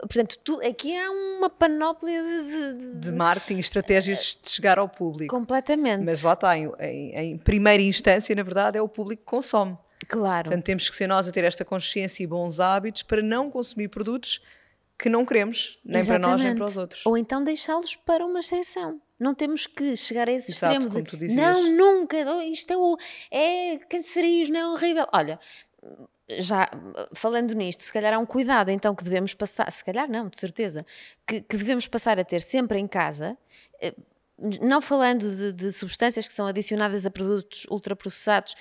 [0.00, 5.34] Portanto, tu, aqui há uma panóplia de, de, de marketing, estratégias de chegar ao público.
[5.34, 6.04] Completamente.
[6.04, 9.76] Mas lá está, em, em primeira instância, na verdade, é o público que consome.
[10.06, 10.48] Claro.
[10.48, 13.88] Portanto, temos que ser nós a ter esta consciência e bons hábitos para não consumir
[13.88, 14.40] produtos
[14.98, 16.22] que não queremos, nem Exatamente.
[16.22, 17.06] para nós, nem para os outros.
[17.06, 19.00] Ou então deixá-los para uma exceção.
[19.18, 21.36] Não temos que chegar a esse Exato, extremo como de, tu dizias.
[21.36, 22.96] não, nunca, isto é, o,
[23.30, 25.06] é cancerígeno, é horrível.
[25.12, 25.38] Olha,
[26.28, 26.68] já
[27.14, 30.38] falando nisto, se calhar há um cuidado então que devemos passar, se calhar não, de
[30.38, 30.86] certeza,
[31.26, 33.36] que, que devemos passar a ter sempre em casa,
[33.80, 33.94] eh,
[34.60, 38.54] não falando de, de, substâncias que são adicionadas a produtos ultraprocessados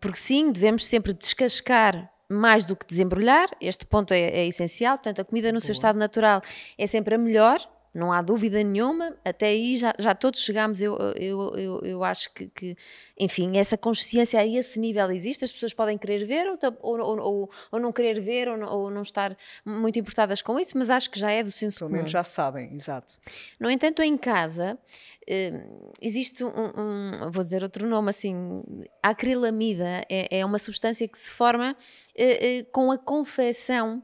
[0.00, 5.20] porque sim, devemos sempre descascar mais do que desembrulhar, este ponto é, é essencial, portanto
[5.20, 5.60] a comida no Boa.
[5.60, 6.40] seu estado natural
[6.76, 7.60] é sempre a melhor,
[7.96, 12.32] não há dúvida nenhuma, até aí já, já todos chegámos, eu, eu, eu, eu acho
[12.32, 12.76] que, que,
[13.18, 17.50] enfim, essa consciência a esse nível existe, as pessoas podem querer ver ou, ou, ou,
[17.72, 21.10] ou não querer ver ou não, ou não, estar muito importadas com isso, mas acho
[21.10, 21.96] que já é do senso Pelo comum.
[21.98, 23.14] menos já sabem, exato.
[23.58, 24.78] No entanto, em casa,
[25.26, 25.64] eh,
[26.02, 28.62] existe um, um, vou dizer outro nome assim,
[29.02, 31.74] a acrilamida é, é uma substância que se forma
[32.14, 34.02] eh, eh, com a confecção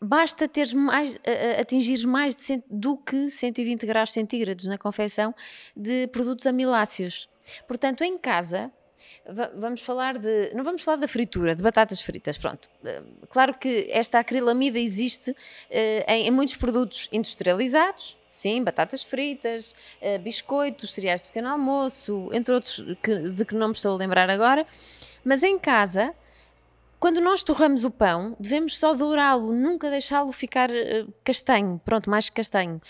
[0.00, 1.18] basta teres mais,
[1.58, 5.34] atingires mais de, do que 120 graus centígrados na confecção
[5.76, 7.28] de produtos amiláceos.
[7.66, 8.70] Portanto, em casa,
[9.54, 10.50] vamos falar de.
[10.54, 12.68] Não vamos falar da fritura, de batatas fritas, pronto.
[12.84, 15.34] Eh, claro que esta acrilamida existe
[15.70, 22.54] eh, em, muitos produtos industrializados, sim, batatas fritas, eh, biscoitos, cereais de pequeno almoço, entre
[22.54, 24.66] outros de que não me estou a lembrar agora,
[25.24, 26.14] mas em casa
[26.98, 32.28] quando nós torramos o pão, devemos só dourá-lo, nunca deixá-lo ficar uh, castanho, pronto, mais
[32.30, 32.80] castanho.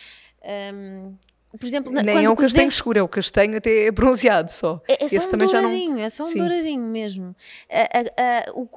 [0.74, 1.14] Um,
[1.58, 4.82] por exemplo, Nem é um castanho escuro, é o castanho até bronzeado só.
[4.86, 6.02] É, é só Esse um douradinho, não...
[6.02, 6.38] é só um Sim.
[6.38, 7.34] douradinho mesmo.
[8.54, 8.68] o.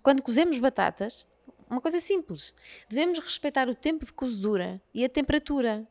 [0.00, 1.26] Quando cozemos batatas,
[1.68, 2.54] uma coisa simples,
[2.88, 5.86] devemos respeitar o tempo de cozedura e a temperatura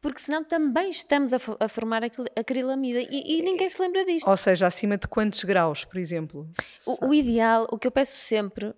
[0.00, 2.02] porque senão também estamos a, a formar
[2.36, 4.28] acrilamida e, e, ninguém se lembra disto.
[4.28, 6.48] Ou seja, acima de quantos graus, por exemplo?
[6.86, 8.74] O, o ideal, o que eu peço sempre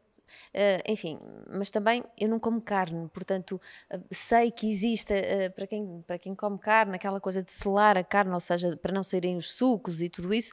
[0.54, 1.18] Uh, enfim,
[1.50, 6.18] mas também eu não como carne, portanto uh, sei que existe uh, para, quem, para
[6.18, 9.50] quem come carne aquela coisa de selar a carne, ou seja, para não saírem os
[9.52, 10.52] sucos e tudo isso,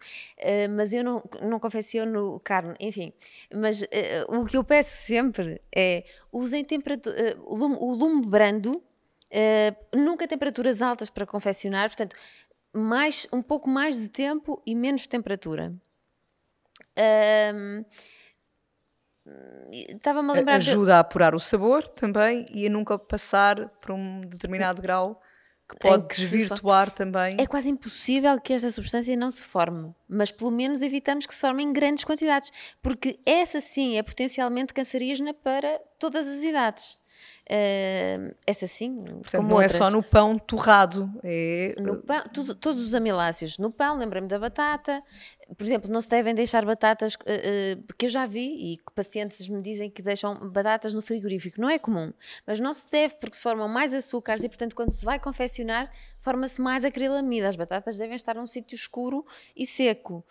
[0.75, 3.11] mas eu não, não confecciono carne, enfim.
[3.53, 3.83] Mas
[4.27, 8.81] o que eu peço sempre é usem temperatura, o lume, o lume brando
[9.31, 12.15] Uh, nunca temperaturas altas para confeccionar, portanto,
[12.73, 15.73] mais, um pouco mais de tempo e menos temperatura.
[19.71, 20.55] Estava-me a lembrar.
[20.55, 20.91] Ajuda de...
[20.91, 25.21] a apurar o sabor também e a nunca passar para um determinado grau
[25.69, 27.37] que pode que desvirtuar também.
[27.39, 31.41] É quase impossível que esta substância não se forme, mas pelo menos evitamos que se
[31.41, 36.97] forme em grandes quantidades, porque essa sim é potencialmente cancerígena para todas as idades.
[37.51, 39.73] Uh, essa sim, Portanto, como não outras.
[39.73, 41.73] é só no pão torrado, é...
[41.79, 43.57] No pão, tudo, todos os amiláceos.
[43.57, 45.01] No pão, lembrei-me da batata.
[45.57, 48.93] Por exemplo, não se devem deixar batatas, uh, uh, que eu já vi, e que
[48.93, 51.59] pacientes me dizem que deixam batatas no frigorífico.
[51.59, 52.13] Não é comum,
[52.45, 55.91] mas não se deve porque se formam mais açúcares e, portanto, quando se vai confeccionar,
[56.21, 57.47] forma-se mais acrilamida.
[57.47, 60.23] As batatas devem estar num sítio escuro e seco.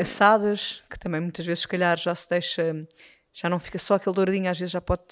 [0.00, 2.86] Assadas, que também muitas vezes, se calhar, já se deixa
[3.34, 5.02] já não fica só aquele douradinho, às vezes já pode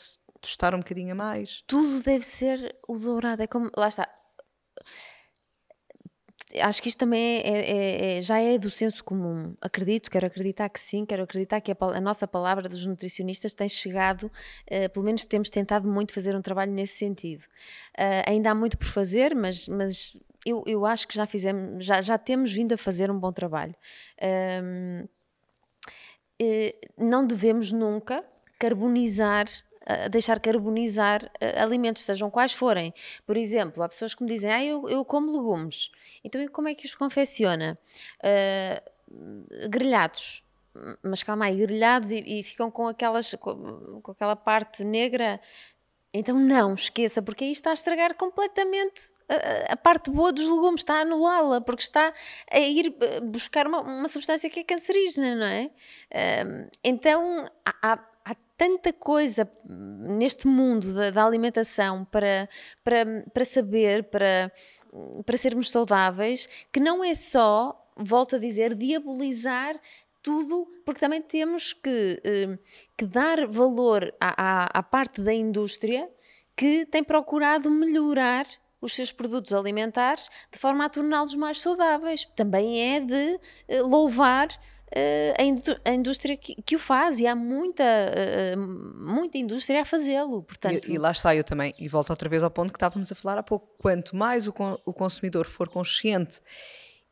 [0.42, 1.62] tostar um bocadinho a mais.
[1.66, 4.08] Tudo deve ser o dourado, é como, lá está.
[6.60, 9.56] Acho que isto também é, é, é, já é do senso comum.
[9.58, 13.68] Acredito, quero acreditar que sim, quero acreditar que a, a nossa palavra dos nutricionistas tem
[13.70, 17.44] chegado, uh, pelo menos temos tentado muito fazer um trabalho nesse sentido.
[17.98, 22.02] Uh, ainda há muito por fazer, mas, mas eu, eu acho que já fizemos, já,
[22.02, 23.74] já temos vindo a fazer um bom trabalho.
[24.20, 25.08] Uh,
[26.98, 28.24] não devemos nunca
[28.58, 29.46] carbonizar
[30.10, 32.92] deixar carbonizar uh, alimentos, sejam quais forem.
[33.26, 35.90] Por exemplo, há pessoas que me dizem, ah, eu, eu como legumes.
[36.24, 37.78] Então, como é que os confecciona?
[38.18, 40.44] Uh, grelhados.
[41.02, 45.40] Mas calma aí, grelhados e, e ficam com, aquelas, com, com, aquela parte negra.
[46.14, 50.80] Então, não, esqueça, porque aí está a estragar completamente a, a, parte boa dos legumes,
[50.80, 52.12] está a anulá-la, porque está
[52.50, 55.70] a ir eh, buscar uma, uma substância que é cancerígena, não é?
[56.44, 57.98] Um, então há, há,
[58.62, 62.48] tanta coisa neste mundo da, da, alimentação para,
[62.84, 64.52] para, para saber, para,
[65.26, 69.74] para sermos saudáveis, que não é só, volto a dizer, diabolizar
[70.22, 72.56] tudo, porque também temos que, eh,
[72.96, 74.30] que dar valor à,
[74.62, 76.08] à, à parte da indústria
[76.54, 78.46] que tem procurado melhorar
[78.80, 82.28] os seus produtos alimentares de forma a torná-los mais saudáveis.
[82.36, 83.40] Também é de
[83.80, 84.46] uh, louvar
[85.84, 90.42] a, indústria que, que, o faz e há muita, uh, muita indústria a fazê-lo.
[90.42, 90.88] Portanto...
[90.88, 93.14] E, e, lá está eu também, e volto outra vez ao ponto que estávamos a
[93.14, 93.68] falar há pouco.
[93.78, 96.40] Quanto mais o, o consumidor for consciente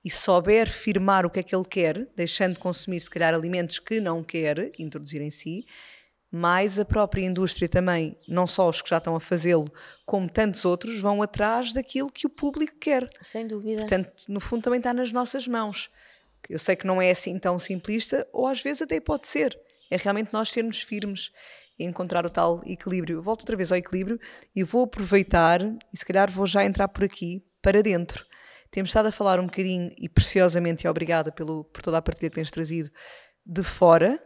[0.05, 3.79] e souber firmar o que é que ele quer, deixando de consumir, se calhar, alimentos
[3.79, 5.67] que não quer introduzir em si,
[6.31, 9.71] mais a própria indústria também, não só os que já estão a fazê-lo,
[10.07, 13.09] como tantos outros, vão atrás daquilo que o público quer.
[13.21, 13.81] Sem dúvida.
[13.81, 15.91] Portanto, no fundo, também está nas nossas mãos.
[16.51, 19.59] Eu sei que não é assim tão simplista, ou às vezes até pode ser.
[19.91, 21.31] É realmente nós sermos firmes
[21.79, 23.23] e encontrar o tal equilíbrio.
[23.23, 24.19] volto outra vez ao equilíbrio
[24.55, 28.25] e vou aproveitar, e se calhar vou já entrar por aqui, para dentro
[28.71, 32.31] temos estado a falar um bocadinho, e preciosamente, e obrigada pelo, por toda a partilha
[32.31, 32.91] que tens trazido,
[33.45, 34.23] de fora,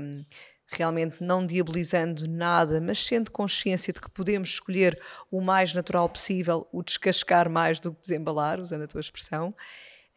[0.00, 0.24] um,
[0.70, 6.68] realmente não diabolizando nada, mas sendo consciência de que podemos escolher o mais natural possível,
[6.72, 9.54] o descascar mais do que desembalar, usando a tua expressão.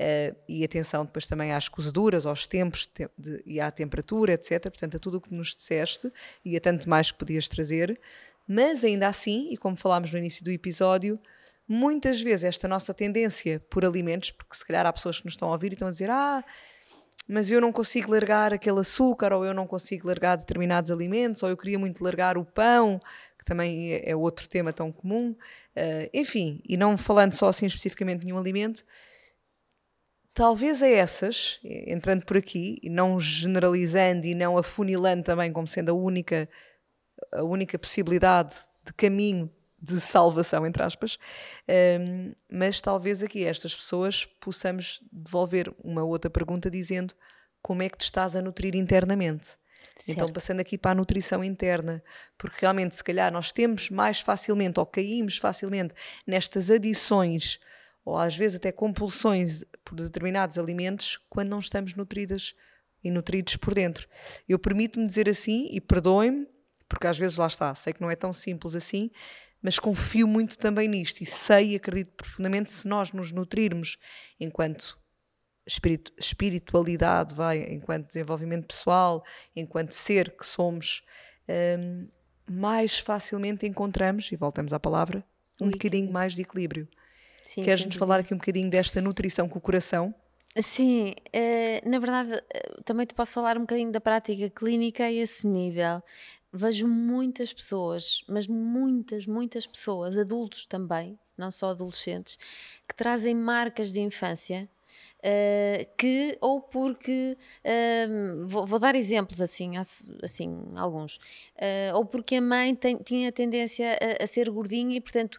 [0.01, 4.63] Uh, e atenção depois também às cozeduras, aos tempos de, de, e à temperatura, etc.
[4.63, 6.11] Portanto, a tudo o que nos disseste
[6.43, 7.99] e a tanto mais que podias trazer.
[8.47, 11.19] Mas ainda assim, e como falámos no início do episódio,
[11.67, 15.49] muitas vezes esta nossa tendência por alimentos, porque se calhar há pessoas que nos estão
[15.49, 16.43] a ouvir e estão a dizer: Ah,
[17.27, 21.49] mas eu não consigo largar aquele açúcar, ou eu não consigo largar determinados alimentos, ou
[21.49, 22.99] eu queria muito largar o pão,
[23.37, 25.35] que também é, é outro tema tão comum.
[25.75, 28.83] Uh, enfim, e não falando só assim especificamente de nenhum alimento,
[30.33, 35.93] talvez a essas, entrando por aqui, não generalizando e não afunilando também como sendo a
[35.93, 36.49] única,
[37.31, 41.17] a única possibilidade de caminho de salvação, entre aspas,
[41.99, 47.15] um, mas talvez aqui estas pessoas possamos devolver uma outra pergunta dizendo
[47.63, 49.57] como é que te estás a nutrir internamente.
[49.81, 50.09] Então, certo.
[50.11, 52.03] Então, passando aqui para a nutrição interna,
[52.37, 55.95] porque realmente, se calhar, nós temos mais facilmente ou caímos facilmente
[56.27, 57.59] nestas adições
[58.03, 62.55] ou às vezes até compulsões por determinados alimentos quando não estamos nutridas
[63.03, 64.07] e nutridos por dentro.
[64.47, 66.47] Eu permito-me dizer assim, e perdoem-me,
[66.87, 69.09] porque às vezes lá está, sei que não é tão simples assim,
[69.61, 73.97] mas confio muito também nisto e sei e acredito profundamente se nós nos nutrirmos
[74.39, 74.99] enquanto
[75.65, 79.23] espiritu espiritualidade, vai, enquanto desenvolvimento pessoal,
[79.55, 81.03] enquanto ser que somos,
[81.79, 82.07] um,
[82.49, 85.23] mais facilmente encontramos, e voltamos à palavra,
[85.59, 86.87] um bocadinho mais de equilíbrio.
[87.43, 90.13] Sim, Queres-nos falar aqui um bocadinho desta nutrição com o coração?
[90.59, 95.11] Sim, uh, na verdade, uh, também te posso falar um bocadinho da prática clínica a
[95.11, 96.01] esse nível
[96.51, 102.37] vejo muitas pessoas, mas muitas, muitas pessoas, adultos também, não só adolescentes,
[102.87, 104.69] que trazem marcas de infância.
[105.23, 109.73] Uh, que ou porque uh, vou, vou, dar exemplos assim
[110.23, 114.99] assim alguns uh, ou porque a mãe tem, tinha tendência a, a, ser gordinha e
[114.99, 115.37] portanto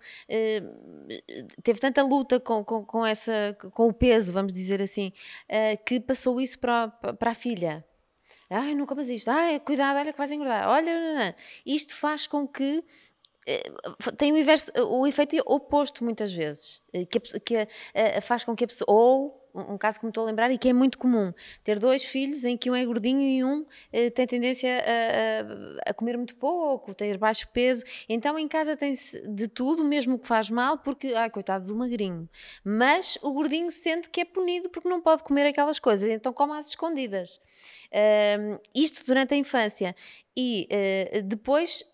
[1.64, 5.12] teve tanta luta com, com, com, essa com o peso vamos dizer assim
[5.85, 7.85] que passou isso para, para a filha
[8.49, 9.31] Ai, não comas isto.
[9.31, 10.68] Ai, cuidado, olha que vais engordar.
[10.68, 12.85] Olha, isto faz com que
[13.47, 13.62] eh,
[14.16, 18.64] tem o, inverso, o efeito oposto muitas vezes, eh, que, que eh, faz com que
[18.64, 21.32] a pessoa, ou um caso que me estou a lembrar e que é muito comum,
[21.62, 25.90] ter dois filhos em que um é gordinho e um eh, tem tendência a, a,
[25.90, 30.26] a, comer muito pouco, ter baixo peso, então em casa tem-se de tudo, mesmo que
[30.26, 32.28] faz mal, porque, ai coitado do magrinho,
[32.64, 36.54] mas o gordinho sente que é punido porque não pode comer aquelas coisas, então come
[36.54, 37.40] às escondidas.
[37.92, 39.94] Uh, isto durante a infância.
[40.34, 41.84] E uh, depois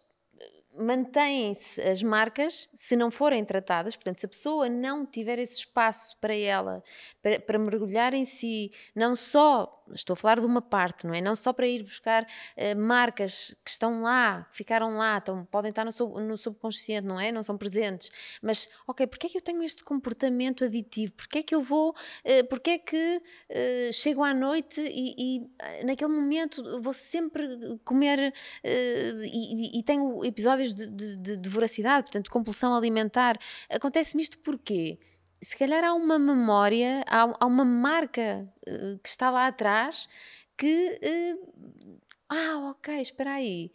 [0.79, 6.17] mantêm-se as marcas se não forem tratadas, portanto, se a pessoa não tiver esse espaço
[6.21, 6.83] para ela,
[7.23, 11.21] para, para mergulhar em si, não só estou a falar de uma parte, não é?
[11.21, 15.71] Não só para ir buscar uh, marcas que estão lá, que ficaram lá, estão, podem
[15.71, 17.33] estar no, sub, no, subconsciente, não é?
[17.33, 18.11] Não são presentes.
[18.43, 21.13] Mas, ok, porque é que eu tenho este comportamento aditivo?
[21.13, 25.85] Porque é que eu vou, uh, porque é que uh, chego à noite e, e
[25.85, 27.47] naquele momento vou sempre
[27.85, 28.33] comer
[28.65, 33.39] e, e, tenho episódios de, de, de voracidade, portanto, compulsão alimentar.
[33.69, 34.99] Acontece-me isto porquê?
[35.41, 40.09] Se calhar há uma memória, há, há uma marca uh, que está lá atrás
[40.57, 40.99] que.
[41.03, 41.99] Uh,
[42.29, 43.73] ah, ok, espera aí.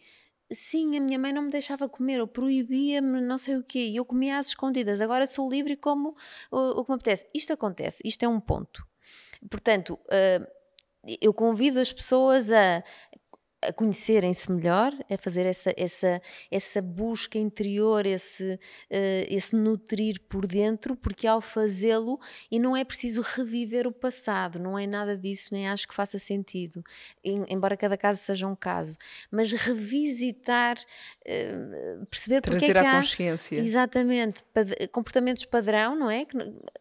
[0.52, 3.96] sim, a minha mãe não me deixava comer, ou proibia-me não sei o quê, e
[3.96, 6.14] eu comia às escondidas, agora sou livre e como
[6.50, 7.26] o, o que me apetece.
[7.34, 8.86] Isto acontece, isto é um ponto.
[9.50, 10.46] Portanto, uh,
[11.20, 12.82] eu convido as pessoas a
[13.68, 18.58] a conhecerem-se melhor, a fazer essa, essa, essa busca interior, esse, uh,
[19.28, 22.18] esse nutrir por dentro, porque ao fazê-lo,
[22.50, 26.18] e não é preciso reviver o passado, não é nada disso, nem acho que faça
[26.18, 26.82] sentido,
[27.22, 28.96] em, embora cada caso seja um caso,
[29.30, 33.56] mas revisitar, uh, perceber Trazer porque é que há, consciência.
[33.58, 36.24] Exatamente, pad- comportamentos padrão, não é?
[36.24, 36.36] Que,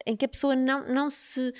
[0.05, 1.53] em que a pessoa não, não se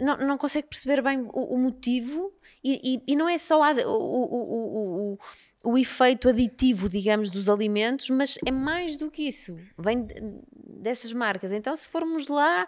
[0.00, 3.72] não, não consegue perceber bem o, o motivo e, e, e não é só a-
[3.72, 5.18] o, o, o,
[5.64, 10.14] o, o efeito aditivo, digamos, dos alimentos, mas é mais do que isso, vem de-
[10.82, 11.52] dessas marcas.
[11.52, 12.66] Então, se formos lá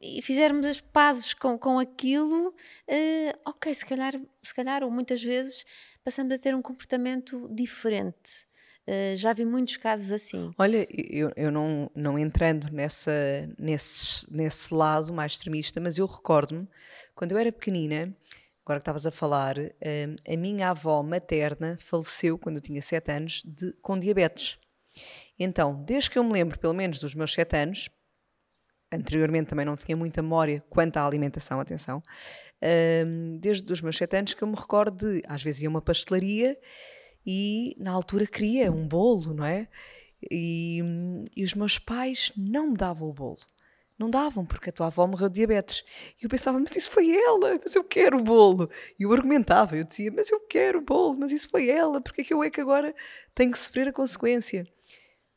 [0.00, 2.54] e fizermos as pazes com, com aquilo,
[2.86, 5.64] eh, ok, se calhar, se calhar, ou muitas vezes,
[6.04, 8.46] passamos a ter um comportamento diferente.
[8.86, 10.52] Eh, já vi muitos casos assim.
[10.58, 13.12] Olha, eu, eu não, não entrando nessa,
[13.58, 16.68] nesse, nesse lado mais extremista, mas eu recordo-me,
[17.14, 18.14] quando eu era pequenina,
[18.64, 23.12] agora que estavas a falar, hum, a minha avó materna faleceu quando eu tinha 7
[23.12, 24.58] anos de, com diabetes.
[25.38, 27.90] Então, desde que eu me lembro, pelo menos dos meus 7 anos,
[28.90, 32.02] anteriormente também não tinha muita memória quanto à alimentação, atenção,
[33.06, 35.70] hum, desde os meus 7 anos que eu me recordo de, às vezes ia a
[35.70, 36.58] uma pastelaria
[37.26, 39.68] e na altura queria um bolo, não é?
[40.30, 43.40] E, hum, e os meus pais não me davam o bolo.
[43.98, 45.84] Não davam, porque a tua avó morreu de diabetes.
[46.20, 48.68] E eu pensava, mas isso foi ela, mas eu quero o bolo.
[48.98, 52.22] E eu argumentava, eu dizia, mas eu quero o bolo, mas isso foi ela, porque
[52.22, 52.92] é que eu é que agora
[53.34, 54.66] tenho que sofrer a consequência?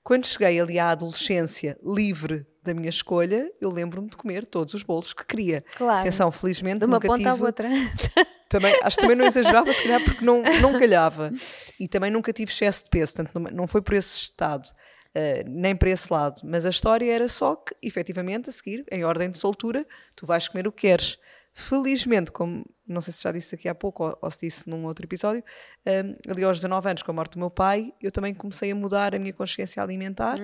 [0.03, 4.81] Quando cheguei ali à adolescência livre da minha escolha, eu lembro-me de comer todos os
[4.81, 5.61] bolos que queria.
[5.75, 5.99] Claro.
[5.99, 7.69] Atenção, felizmente De uma nunca ponta à tive outra.
[8.49, 11.31] também, acho que também não exagerava, se calhar, porque não, não calhava.
[11.79, 14.69] E também nunca tive excesso de peso, portanto, não foi por esse estado,
[15.19, 16.43] eh, nem para esse lado.
[16.43, 19.83] Mas a história era só que, efetivamente, a seguir, em ordem de soltura,
[20.15, 21.17] tu vais comer o que queres.
[21.51, 24.85] Felizmente, como não sei se já disse aqui há pouco ou, ou se disse num
[24.85, 25.43] outro episódio,
[25.83, 28.75] eh, ali aos 19 anos, com a morte do meu pai, eu também comecei a
[28.75, 30.37] mudar a minha consciência alimentar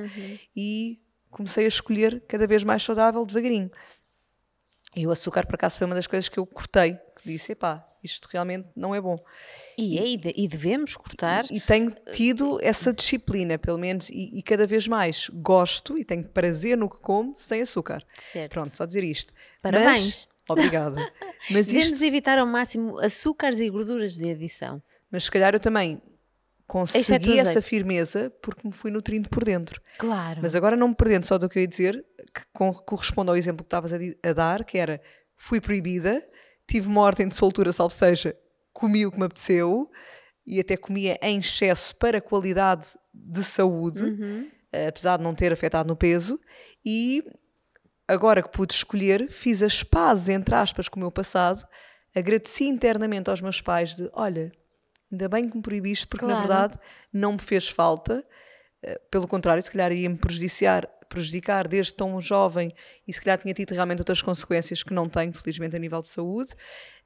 [0.56, 3.70] e comecei a escolher cada vez mais saudável devagarinho.
[4.96, 7.88] E o açúcar, por acaso, foi uma das coisas que eu cortei, que disse, epá,
[8.04, 9.18] isto realmente não é bom.
[9.78, 11.46] E, é, e, de- e devemos cortar.
[11.50, 16.24] E tenho tido essa disciplina, pelo menos, e, e cada vez mais gosto e tenho
[16.26, 18.04] prazer no que como sem açúcar.
[18.16, 18.52] Certo.
[18.52, 19.34] Pronto, só dizer isto.
[19.62, 19.88] Parabéns.
[19.88, 21.12] Mas, obrigada.
[21.50, 24.82] Mas Devemos isto, evitar ao máximo açúcares e gorduras de adição.
[25.12, 26.02] mas se calhar eu também
[26.68, 29.82] consegui essa firmeza porque me fui nutrindo por dentro.
[29.98, 30.40] Claro.
[30.42, 32.42] Mas agora não me perdendo só do que eu ia dizer, que
[32.86, 35.02] corresponde ao exemplo que estavas a, a dar, que era
[35.36, 36.26] fui proibida,
[36.68, 38.36] tive uma ordem de soltura, salvo seja,
[38.72, 39.90] comi o que me apeteceu
[40.46, 44.50] e até comia em excesso para qualidade de saúde, Uhum.
[44.72, 46.40] eh, apesar de não ter afetado no peso,
[46.86, 47.24] e
[48.08, 51.64] agora que pude escolher, fiz as pazes, entre aspas, com o meu passado,
[52.16, 54.52] agradeci internamente aos meus pais de, olha,
[55.12, 56.48] ainda bem que me proibiste, porque na Claro.
[56.48, 56.80] verdade
[57.12, 58.26] não me fez falta,
[59.12, 62.74] pelo contrário, se calhar ia-me prejudicar, prejudicar desde tão jovem
[63.08, 66.08] e se calhar tinha tido realmente outras consequências que não tenho, felizmente, a nível de
[66.10, 66.52] saúde.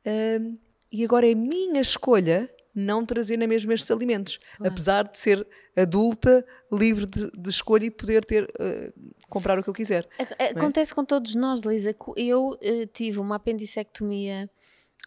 [0.05, 0.57] Ahm,
[0.91, 6.45] e agora é minha escolha não trazer na mesma estes alimentos, apesar de ser adulta,
[6.71, 8.93] livre de, de escolha e poder ter eh,
[9.29, 10.07] comprar o que eu quiser.
[10.19, 11.95] A- Acontece com todos nós, Lisa.
[12.15, 14.47] Eu eh, tive uma apendicectomia,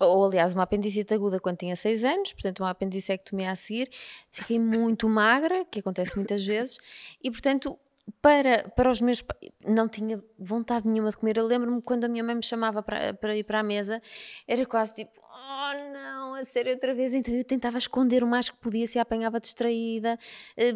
[0.00, 3.90] ou aliás, uma apendicite aguda quando tinha 6 anos, portanto, uma apendicectomia a seguir.
[4.30, 6.78] Fiquei muito magra, que acontece muitas vezes,
[7.22, 7.78] e portanto.
[8.20, 9.22] Para, para os meus
[9.64, 11.36] não tinha vontade nenhuma de comer.
[11.36, 14.02] Eu lembro-me quando a minha mãe me chamava para, para ir para a mesa,
[14.48, 17.14] era quase tipo, oh não, a sério outra vez.
[17.14, 20.18] Então eu tentava esconder o mais que podia, se apanhava distraída,
[20.56, 20.72] eh,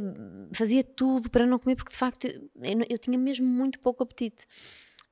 [0.53, 2.45] fazia tudo para não comer, porque de facto eu,
[2.89, 4.47] eu tinha mesmo muito pouco apetite.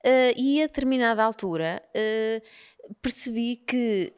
[0.04, 4.12] Uh, e a determinada altura uh, percebi que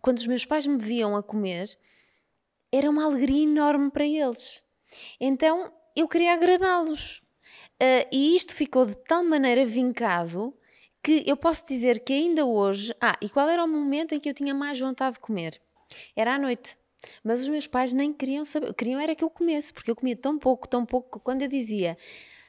[0.00, 1.74] quando os meus pais me viam a comer
[2.70, 4.64] era uma alegria enorme para eles.
[5.18, 7.22] Então eu queria agradá-los.
[7.82, 10.54] Uh, e isto ficou de tal maneira vincado
[11.02, 12.94] que eu posso dizer que ainda hoje.
[13.00, 15.60] Ah, e qual era o momento em que eu tinha mais vontade de comer?
[16.14, 16.76] Era à noite.
[17.24, 20.16] Mas os meus pais nem queriam saber, queriam era que eu comesse, porque eu comia
[20.16, 21.96] tão pouco, tão pouco, que quando eu dizia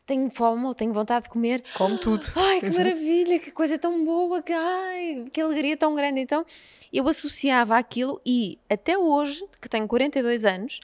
[0.05, 2.25] tenho fome ou tenho vontade de comer, Como tudo.
[2.35, 2.83] Ai, que Exato.
[2.83, 6.19] maravilha, que coisa tão boa, que, ai, que alegria tão grande.
[6.19, 6.45] Então,
[6.91, 10.79] eu associava aquilo e até hoje, que tenho 42 anos,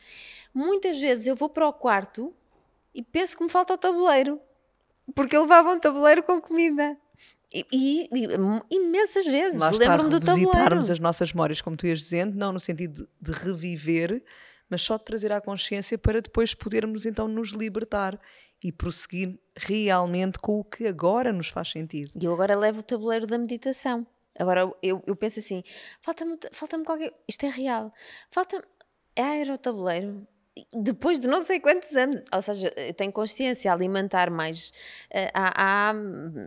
[0.53, 2.33] muitas vezes eu vou para o quarto
[2.95, 4.39] e penso que me falta o tabuleiro,
[5.13, 6.97] porque eu levava um tabuleiro com comida.
[7.51, 10.51] E, e- e imensas vezes lembro-me do tabuleiro.
[10.51, 14.23] revisitarmos as nossas memórias, como tu ias dizendo, não no sentido de, de reviver,
[14.69, 18.19] mas só de trazer à consciência para depois podermos então nos libertar
[18.63, 22.11] e prosseguir realmente com o que agora nos faz sentido.
[22.19, 24.05] E eu agora levo o tabuleiro da meditação.
[24.37, 25.63] Agora eu, eu penso assim:
[26.01, 27.13] falta-me falta qualquer.
[27.27, 27.93] Isto é real.
[28.31, 28.63] Falta-me.
[29.17, 30.25] Ah, era o tabuleiro
[30.73, 34.69] depois de não sei quantos anos, ou seja, eu tenho consciência a alimentar mais,
[35.11, 35.93] uh, há, há,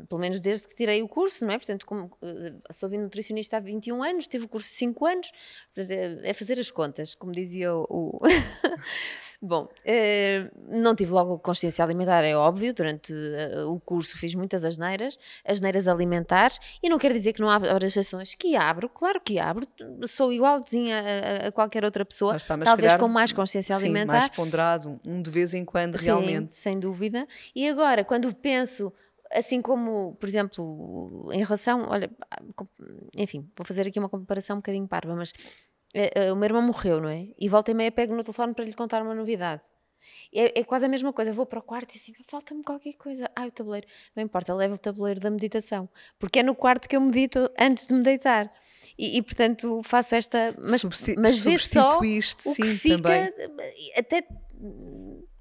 [0.08, 1.58] pelo menos desde que tirei o curso, não é?
[1.58, 5.32] Portanto, como, uh, sou nutricionista há 21 anos, tive o curso 5 anos,
[5.76, 8.20] é, é fazer as contas, como dizia o...
[9.44, 14.64] Bom, eh, não tive logo consciência alimentar, é óbvio, durante eh, o curso fiz muitas
[14.64, 19.20] asneiras, asneiras alimentares, e não quer dizer que não abro as sessões, que abro, claro
[19.20, 19.66] que abro,
[20.06, 24.12] sou igualzinha a, a qualquer outra pessoa, está, talvez calhar, com mais consciência sim, alimentar.
[24.12, 26.54] mais ponderado, um de vez em quando, sim, realmente.
[26.54, 27.26] sem dúvida.
[27.52, 28.92] E agora, quando penso
[29.32, 32.08] assim como, por exemplo, em relação, olha,
[33.18, 35.32] enfim, vou fazer aqui uma comparação um bocadinho parva, mas
[36.32, 37.28] o meu irmão morreu, não é?
[37.38, 39.62] E volta e meia pego no telefone para lhe contar uma novidade.
[40.34, 41.32] É, é quase a mesma coisa.
[41.32, 43.30] Vou para o quarto e assim, falta-me qualquer coisa.
[43.36, 43.86] Ah, o tabuleiro.
[44.16, 45.88] Não importa, levo o tabuleiro da meditação.
[46.18, 48.52] Porque é no quarto que eu medito antes de me deitar.
[48.98, 50.54] E, e portanto faço esta.
[50.58, 53.32] Mas, Substi mas vê só o sim, que fica também.
[53.96, 54.26] até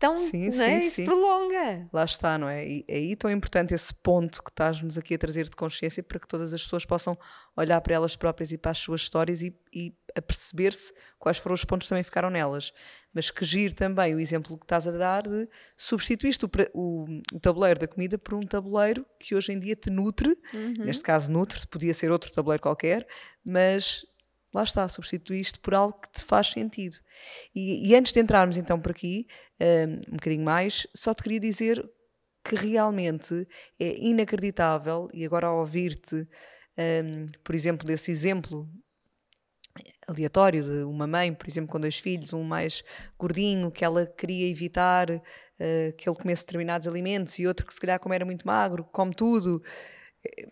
[0.02, 0.82] então sim, não é?
[0.82, 1.06] sim, isso sim.
[1.06, 1.88] prolonga.
[1.94, 2.68] Lá está, não é?
[2.68, 6.20] E é aí tão importante esse ponto que estás-nos aqui a trazer de consciência para
[6.20, 7.16] que todas as pessoas possam
[7.56, 11.54] olhar para elas próprias e para as suas histórias e, e a perceber-se quais foram
[11.54, 12.74] os pontos que também ficaram nelas.
[13.14, 15.48] Mas que gire também o exemplo que estás a dar de
[15.78, 19.92] substituíste o, o, o tabuleiro da comida por um tabuleiro que hoje em dia te
[19.92, 20.84] nutre, uhum.
[20.84, 23.06] neste caso nutre, podia ser outro tabuleiro qualquer,
[23.46, 24.04] mas
[24.54, 26.98] lá está, substituíste por algo que te faz sentido.
[27.56, 29.28] E, e antes de entrarmos então por aqui,
[29.62, 31.88] um, um bocadinho mais, só te queria dizer
[32.44, 33.48] que realmente
[33.80, 36.28] é inacreditável, e agora ao ouvir-te,
[36.78, 38.68] um, por exemplo, desse exemplo
[40.08, 42.84] aleatório de uma mãe, por exemplo, com dois filhos, um mais
[43.18, 45.22] gordinho, que ela queria evitar uh,
[45.96, 49.14] que ele comesse determinados alimentos, e outro que se calhar como era muito magro, come
[49.14, 49.62] tudo,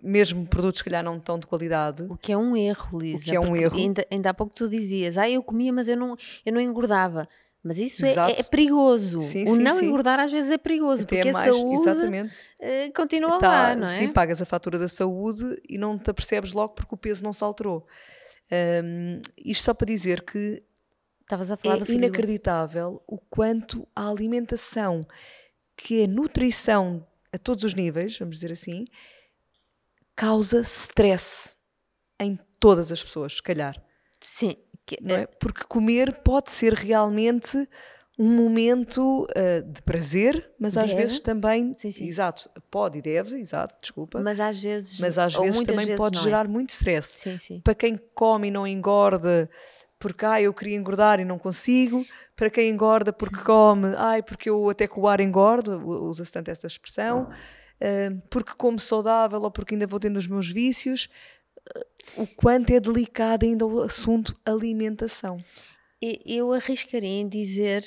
[0.02, 2.04] mesmo produtos que calhar não tão de qualidade.
[2.04, 3.22] O que é um erro, Lisa.
[3.22, 3.78] O que é um erro.
[3.78, 7.28] Ainda, ainda há pouco tu dizias, ah, eu comia, mas eu não, eu não engordava.
[7.64, 9.22] Mas isso é, é, perigoso.
[9.22, 9.88] Sim, o sim, não sim.
[9.88, 12.42] engordar às vezes é perigoso, Até porque é mais, a saúde exatamente.
[12.60, 13.98] Uh, continua tá, lá, não é?
[13.98, 17.34] Sim, pagas a fatura da saúde e não te apercebes logo porque o peso não
[17.34, 17.86] se alterou.
[18.84, 20.64] Um, isto só para dizer que
[21.30, 25.06] Estavas a falar é do inacreditável o quanto a alimentação,
[25.78, 28.86] que é nutrição a todos os níveis, vamos dizer assim,
[30.16, 31.56] causa stress
[32.20, 33.80] em todas as pessoas, se calhar.
[34.20, 34.56] Sim.
[35.02, 35.26] Não é?
[35.26, 37.68] Porque comer pode ser realmente
[38.18, 40.88] um momento uh, de prazer, mas deve.
[40.88, 42.06] às vezes também, sim, sim.
[42.06, 44.20] exato, pode e deve, exato, desculpa.
[44.20, 46.50] Mas às vezes, mas às vezes também vezes pode gerar é.
[46.50, 47.40] muito stress.
[47.40, 47.62] Sim.
[47.62, 49.50] Para quem come e não engorda,
[49.98, 54.50] porque ah, eu queria engordar e não consigo, para quem engorda porque come, ai, porque
[54.50, 57.30] eu até com o ar engordo, usa-se tanto esta expressão
[58.30, 61.10] porque como saudável ou porque ainda vou tendo os meus vícios,
[62.18, 65.44] o quanto é delicado ainda o assunto alimentação.
[66.02, 67.84] Eu arriscaria em dizer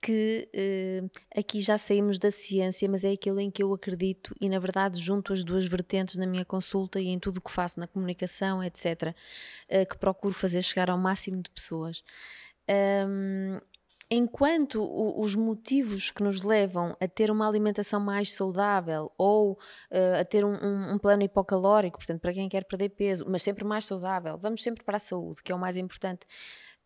[0.00, 4.48] que uh, aqui já saímos da ciência, mas é aquilo em que eu acredito e,
[4.48, 7.78] na verdade, junto as duas vertentes na minha consulta e em tudo o que faço
[7.78, 9.14] na comunicação, etc.,
[9.68, 12.02] uh, que procuro fazer chegar ao máximo de pessoas.
[13.06, 13.60] Um,
[14.10, 14.82] enquanto
[15.18, 20.44] os motivos que nos levam a ter uma alimentação mais saudável ou uh, a ter
[20.44, 24.36] um, um, um, plano hipocalórico, portanto, para quem quer perder peso, mas sempre mais saudável,
[24.36, 26.26] vamos sempre para a saúde, que é o mais importante.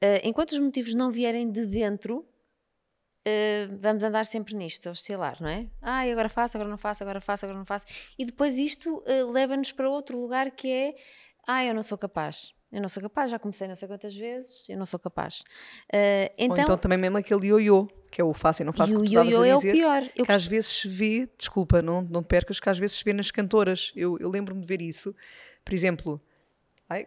[0.03, 5.49] Uh, enquanto os motivos não vierem de dentro, uh, vamos andar sempre nisto, oscilar, não
[5.49, 5.71] é?
[5.81, 7.87] Ah, agora faço, agora não faço, agora faço, agora não faço.
[8.19, 9.03] E depois isto
[9.33, 10.95] leva-nos para outro lugar que é,
[11.49, 14.65] ah, eu não sou capaz eu não sou capaz, já comecei não sei quantas vezes,
[14.69, 15.45] eu não sou capaz.
[15.93, 18.95] Uh, então, Ou então também mesmo aquele ioiô, que é o faço e não faço,
[18.95, 20.03] e o ioiô é o pior.
[20.03, 20.31] Eu que gost...
[20.31, 23.31] às vezes se vê, desculpa, não, não te percas, que às vezes se vê nas
[23.31, 23.93] cantoras.
[23.95, 25.15] Eu, eu lembro-me de ver isso.
[25.65, 26.21] Por exemplo,
[26.89, 27.07] ai,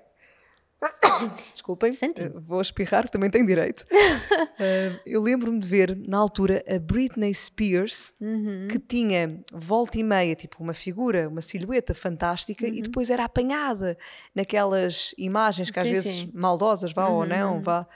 [1.54, 3.82] Desculpem, eh, vou espirrar, também tenho direito.
[3.82, 8.68] uh, eu lembro-me de ver, na altura, a Britney Spears, uhum.
[8.70, 12.74] que tinha volta e meia, tipo uma figura, uma silhueta fantástica, uhum.
[12.74, 13.98] e depois era apanhada
[14.36, 16.32] naquelas imagens que às sim, vezes sim.
[16.34, 17.16] maldosas, vá uhum.
[17.16, 17.62] ou não, uhum.
[17.62, 17.88] vá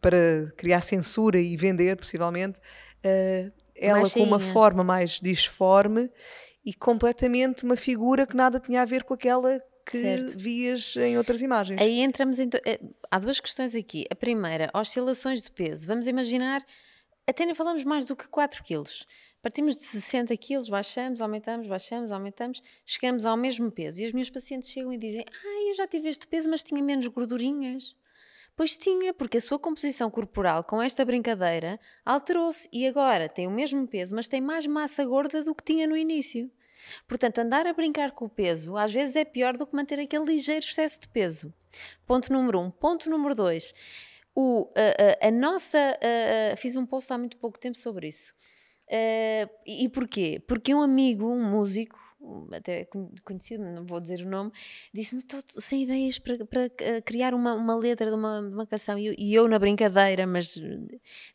[0.00, 2.58] para criar censura e vender, possivelmente.
[3.04, 6.10] Uh, ela com uma forma mais disforme
[6.64, 10.38] e completamente uma figura que nada tinha a ver com aquela que certo.
[10.38, 11.80] vias em outras imagens.
[11.80, 12.48] Aí entramos em.
[12.64, 12.80] Eh,
[13.10, 14.06] há duas questões aqui.
[14.10, 15.86] A primeira, oscilações de peso.
[15.86, 16.64] Vamos imaginar,
[17.26, 19.06] até nem falamos mais do que 4 quilos.
[19.42, 24.00] Partimos de 60 quilos, baixamos, aumentamos, baixamos, aumentamos, chegamos ao mesmo peso.
[24.00, 26.82] E os meus pacientes chegam e dizem: Ah, eu já tive este peso, mas tinha
[26.82, 27.96] menos gordurinhas.
[28.54, 33.50] Pois tinha, porque a sua composição corporal com esta brincadeira alterou-se e agora tem o
[33.50, 36.50] mesmo peso, mas tem mais massa gorda do que tinha no início.
[37.06, 40.24] Portanto, andar a brincar com o peso às vezes é pior do que manter aquele
[40.24, 41.52] ligeiro excesso de peso.
[42.06, 42.70] Ponto número um.
[42.70, 43.74] Ponto número dois.
[44.34, 45.98] O, a, a, a nossa.
[46.52, 48.32] A, fiz um post há muito pouco tempo sobre isso.
[48.88, 50.42] Uh, e porquê?
[50.46, 51.98] Porque um amigo, um músico,
[52.52, 52.86] até
[53.24, 54.52] conhecido, não vou dizer o nome,
[54.92, 58.98] disse-me: estou sem ideias para, para eh, criar uma, uma letra de uma, uma canção.
[58.98, 60.54] E eu, e eu, na brincadeira, mas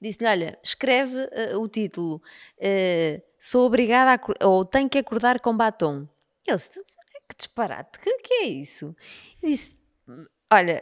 [0.01, 2.21] disse-lhe: Olha, escreve uh, o título,
[2.57, 6.07] uh, Sou obrigada a, ou Tenho que acordar com batom.
[6.45, 6.83] E ele disse:
[7.27, 8.95] Que disparate, que, que é isso?
[9.41, 9.75] Eu disse:
[10.51, 10.81] Olha,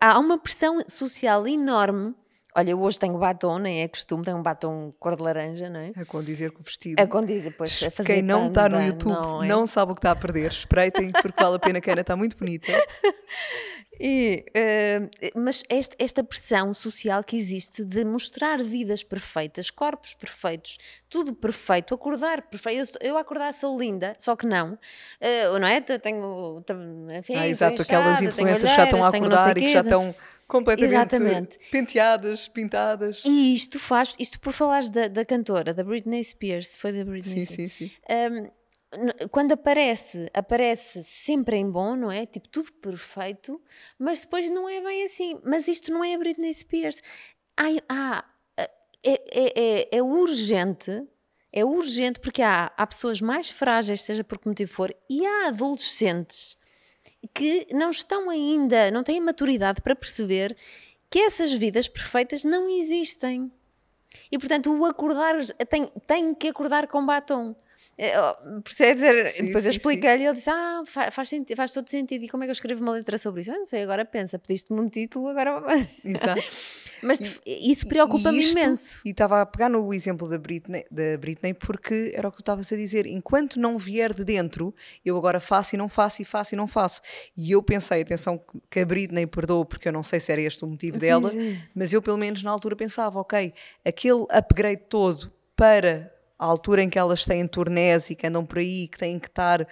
[0.00, 2.14] há uma pressão social enorme
[2.54, 5.80] Olha, eu hoje tenho batom, nem é costume, tenho um batom cor de laranja, não
[5.80, 5.92] é?
[5.96, 7.00] A condizer com o vestido.
[7.00, 9.48] A condizer, pois, a fazer Quem não está no YouTube não, é?
[9.48, 10.50] não, sabe o que está a perder.
[10.50, 12.70] Espreitem, porque vale a pena, que a Ana está muito bonita.
[14.00, 20.78] E, uh, mas esta, esta, pressão social que existe de mostrar vidas perfeitas, corpos perfeitos,
[21.08, 22.98] tudo perfeito, acordar perfeito.
[23.00, 25.80] Eu, eu acordar sou linda, só que não, uh, não é?
[25.80, 26.64] Tenho,
[27.16, 30.12] enfim, ah, exato, aquelas influências que já estão a acordar e que já estão
[30.52, 31.56] completamente Exatamente.
[31.70, 33.22] penteadas, pintadas.
[33.24, 37.40] E isto faz, isto por falares da, da cantora, da Britney Spears, foi da Britney
[37.40, 37.72] Sim, Spears.
[37.72, 37.92] sim, sim.
[38.38, 42.26] Um, quando aparece, aparece sempre em bom, não é?
[42.26, 43.58] Tipo, tudo perfeito,
[43.98, 45.40] mas depois não é bem assim.
[45.42, 47.02] Mas isto não é a Britney Spears.
[47.56, 48.22] Há,
[48.58, 48.68] é,
[49.02, 51.02] é, é, é urgente,
[51.50, 55.48] é urgente porque há, há pessoas mais frágeis, seja por que motivo for, e há
[55.48, 56.58] adolescentes
[57.32, 60.56] que não estão ainda, não têm maturidade para perceber
[61.08, 63.50] que essas vidas perfeitas não existem.
[64.30, 65.36] E portanto, o acordar,
[65.68, 67.54] tem, tem que acordar com batom.
[67.98, 68.14] É,
[68.64, 69.34] percebes?
[69.34, 72.24] Sim, Depois sim, eu expliquei-lhe e ele disse: Ah, faz, sentido, faz todo sentido.
[72.24, 73.50] E como é que eu escrevo uma letra sobre isso?
[73.50, 75.62] Eu não sei, agora pensa, pediste-me um título, agora.
[76.04, 76.42] Exato.
[77.02, 79.00] Mas isso preocupa-me imenso.
[79.04, 82.42] E estava a pegar no exemplo da Britney, da Britney porque era o que tu
[82.42, 83.06] estavas a dizer.
[83.06, 84.74] Enquanto não vier de dentro,
[85.04, 87.00] eu agora faço e não faço e faço e não faço.
[87.36, 88.40] E eu pensei, atenção,
[88.70, 91.60] que a Britney perdoou, porque eu não sei se era este o motivo dela, sim.
[91.74, 93.52] mas eu pelo menos na altura pensava, ok,
[93.84, 96.11] aquele upgrade todo para
[96.42, 99.28] a altura em que elas têm turnés e que andam por aí, que têm que
[99.28, 99.66] estar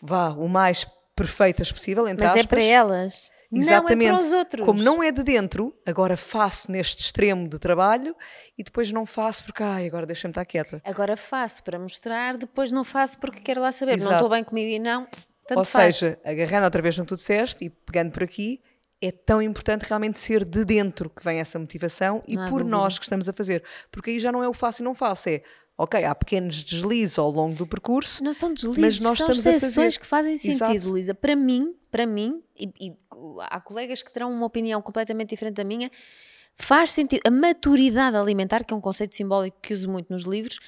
[0.00, 2.44] vá, o mais perfeitas possível, entre Mas aspas.
[2.44, 3.30] é para elas.
[3.52, 4.08] Exatamente.
[4.10, 4.64] Não é para os outros.
[4.64, 8.14] Como não é de dentro, agora faço neste extremo de trabalho
[8.56, 10.80] e depois não faço porque, ai, agora deixa-me estar quieta.
[10.84, 13.94] Agora faço para mostrar, depois não faço porque quero lá saber.
[13.94, 14.08] Exato.
[14.10, 15.06] Não estou bem comigo e não.
[15.48, 15.96] Tanto Ou faz.
[15.96, 18.62] seja, agarrando outra vez no que tu disseste e pegando por aqui,
[19.02, 23.04] é tão importante realmente ser de dentro que vem essa motivação e por nós que
[23.04, 23.64] estamos a fazer.
[23.90, 25.42] Porque aí já não é o faço e não faço, é
[25.78, 28.22] ok, há pequenos deslizes ao longo do percurso.
[28.22, 29.98] Não são deslizes, mas nós são fazer...
[29.98, 30.88] que fazem sentido, Exato.
[30.90, 31.14] Luísa.
[31.14, 32.92] Para mim, para mim, e, e
[33.40, 35.90] há colegas que terão uma opinião completamente diferente da minha,
[36.54, 37.22] faz sentido.
[37.26, 40.58] A maturidade alimentar, que é um conceito simbólico que uso muito nos livros,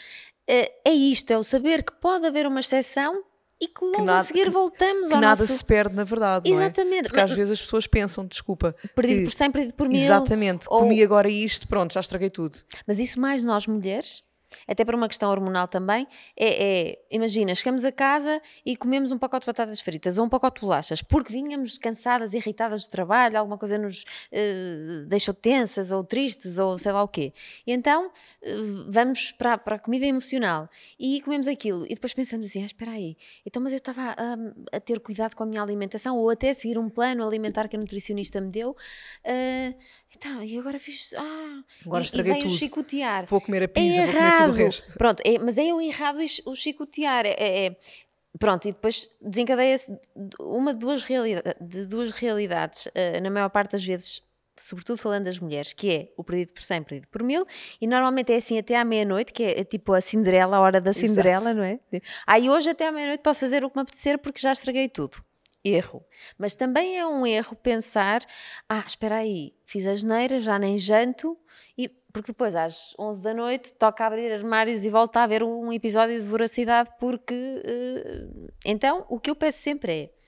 [0.49, 3.23] eh, é isto, é o saber que pode haver uma exceção
[3.63, 5.57] e que logo que nada, a seguir voltamos que ao nada nosso...
[5.57, 7.07] se perde na verdade, Exatamente.
[7.07, 7.09] É?
[7.09, 8.75] Porque às vezes as pessoas pensam, desculpa...
[8.95, 10.01] Perdido que, por 100, perdido por mil.
[10.01, 10.81] Exatamente, ou...
[10.81, 12.59] comi agora isto, pronto, já estraguei tudo.
[12.87, 14.25] Mas isso mais nós mulheres
[14.67, 19.19] até por uma questão hormonal também, é, é, imagina, chegamos a casa e comemos um
[19.19, 23.39] pacote de batatas fritas ou um pacote de bolachas, porque vínhamos cansadas, irritadas do trabalho,
[23.39, 27.33] alguma coisa nos uh, deixou tensas ou tristes ou sei lá o quê.
[27.67, 32.47] E então uh, vamos para, para a comida emocional e comemos aquilo e depois pensamos
[32.47, 35.63] assim, ah, espera aí, então mas eu estava a, a, ter cuidado com a minha
[35.63, 39.75] alimentação ou até seguir um plano alimentar que a nutricionista me deu, uh,
[40.17, 41.15] então, e agora fiz.
[41.17, 42.51] Ah, agora estraguei e tudo.
[42.51, 43.27] chicotear.
[43.27, 44.99] Vou comer a pizza, é vou comer tudo o resto.
[44.99, 47.27] Pronto, é, mas é eu errado o chicotear.
[47.27, 47.77] É, é, é,
[48.39, 49.97] pronto, e depois desencadeia-se
[50.39, 54.23] uma de duas, realidade, de duas realidades, uh, na maior parte das vezes,
[54.57, 57.47] sobretudo falando das mulheres, que é o perdido por 100, perdido por mil,
[57.81, 60.81] e normalmente é assim até à meia-noite, que é, é, tipo a Cinderela, a hora
[60.81, 61.57] da Cinderela, Exato.
[61.57, 61.81] não é?
[62.27, 64.89] Aí ah, hoje até à meia-noite posso fazer o que me apetecer porque já estraguei
[64.89, 65.23] tudo
[65.65, 66.05] erro.
[66.39, 68.25] Mas também é um erro pensar:
[68.69, 71.39] ah, espera aí, fiz a geneira, já nem janto,
[71.77, 75.73] e, porque depois às 11 da noite toca abrir armários e volta a ver um
[75.73, 77.35] episódio de voracidade, porque.
[77.35, 80.22] Uh, então, o que eu peço sempre é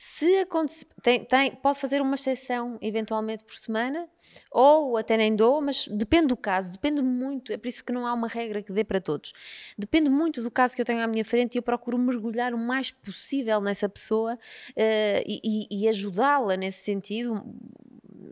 [0.00, 4.08] se acontecer, tem, tem, pode fazer uma exceção eventualmente por semana,
[4.48, 8.06] ou até nem dou, mas depende do caso, depende muito, é por isso que não
[8.06, 9.32] há uma regra que dê para todos.
[9.76, 12.58] Depende muito do caso que eu tenho à minha frente e eu procuro mergulhar o
[12.58, 17.44] mais possível nessa pessoa uh, e, e ajudá-la nesse sentido,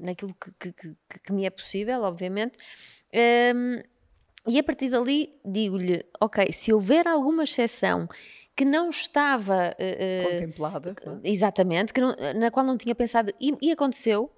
[0.00, 2.56] naquilo que, que, que, que, me é possível, obviamente.
[3.12, 3.82] Um, ehm,
[4.46, 8.08] e a partir dali digo-lhe: ok, se houver alguma exceção
[8.56, 11.20] que não estava uh, contemplada, claro.
[11.22, 14.30] exatamente, que não, na qual não tinha pensado e, e, aconteceu.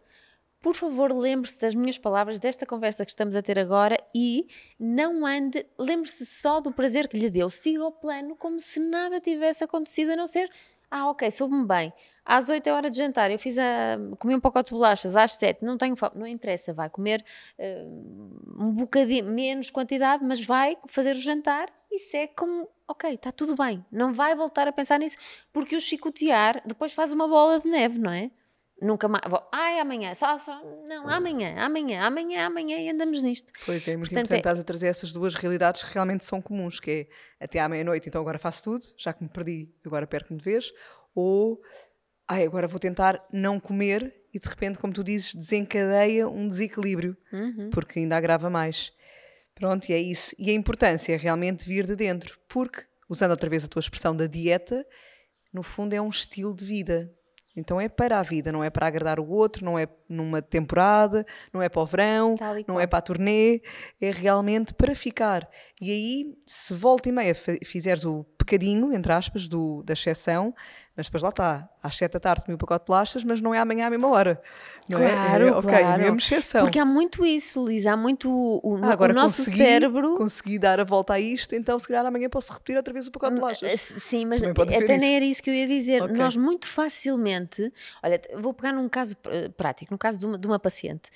[0.60, 4.48] por favor, lembre-se das minhas palavras, desta conversa que estamos a ter agora e
[4.78, 7.48] não ande, lembre-se só do prazer que lhe deu.
[7.48, 10.50] Siga o plano como se nada tivesse acontecido, a não ser,
[10.90, 11.92] ah, ok, soube-me bem.
[12.24, 15.32] Às 8 é hora de jantar, eu fiz a, comi um pacote de bolachas, às
[15.34, 17.24] 7, não tenho fome, não interessa, vai comer
[17.56, 23.32] uh, um bocadinho, menos quantidade, mas vai fazer o jantar e segue como, ok, está
[23.32, 23.84] tudo bem.
[23.91, 25.16] Não vai voltar a pensar nisso,
[25.53, 28.30] porque o chicotear depois faz uma bola de neve, não é?
[28.80, 29.24] Nunca mais.
[29.28, 30.62] Vou, Ai, amanhã, só, só.
[30.86, 33.53] Não, amanhã, amanhã, amanhã, amanhã e andamos nisto.
[33.66, 34.39] Pois é, muito Portanto, importante é...
[34.39, 37.09] estás a trazer essas duas realidades que realmente são comuns, que
[37.41, 40.45] é até à meia-noite, então agora faço tudo, já que me perdi, agora perco-me de
[40.45, 40.72] vez,
[41.12, 41.61] ou
[42.28, 47.16] ai, agora vou tentar não comer e de repente, como tu dizes, desencadeia um desequilíbrio,
[47.32, 47.70] uhum.
[47.70, 48.93] porque ainda agrava mais.
[49.59, 50.34] Pronto, e é isso.
[50.38, 54.14] E a importância é realmente vir de dentro, porque, usando outra vez a tua expressão
[54.14, 54.86] da dieta,
[55.52, 57.12] no fundo é um estilo de vida
[57.59, 61.26] então é para a vida, não é para agradar o outro, não é numa temporada,
[61.52, 62.34] não é para o verão,
[62.68, 63.61] não é para a turnê,
[64.00, 65.48] é realmente para ficar.
[65.80, 70.55] E aí, se volta e meia fizeres o pecadinho, entre aspas, do, da exceção,
[70.99, 73.55] mas depois lá está, às 7 da tarde comi um pacote de bolachas, mas não
[73.55, 74.42] é amanhã à mesma hora.
[74.88, 75.49] Não claro, é?
[75.49, 76.03] é ok, claro.
[76.03, 76.62] mesmo exceção.
[76.62, 80.16] Porque há muito isso, Lisa, há muito o, ah, agora o nosso consegui, cérebro.
[80.16, 83.12] Consegui dar a volta a isto, então se calhar amanhã posso repetir outra vez o
[83.12, 83.70] pacote de bolachas.
[83.70, 86.03] Eh, sim, mas até nem era isso que eu ia dizer.
[86.03, 86.16] Okay.
[86.16, 87.72] Nós muito facilmente,
[88.03, 91.11] olha, vou pegar num caso eh, prático, no caso de uma, de uma paciente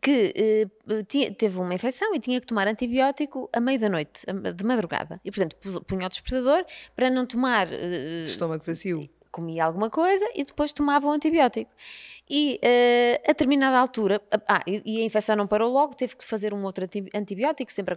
[0.00, 4.24] que eh, tinha, teve uma infecção e tinha que tomar antibiótico à meia da noite,
[4.54, 5.20] de madrugada.
[5.22, 6.64] E, portanto, punha o despertador
[6.94, 7.68] para não tomar.
[7.68, 11.70] Uh, estômago vazio comia alguma coisa e depois tomava o antibiótico.
[12.28, 16.52] E uh, a determinada altura, ah, e a infecção não parou logo, teve que fazer
[16.52, 16.84] um outro
[17.14, 17.94] antibiótico, sempre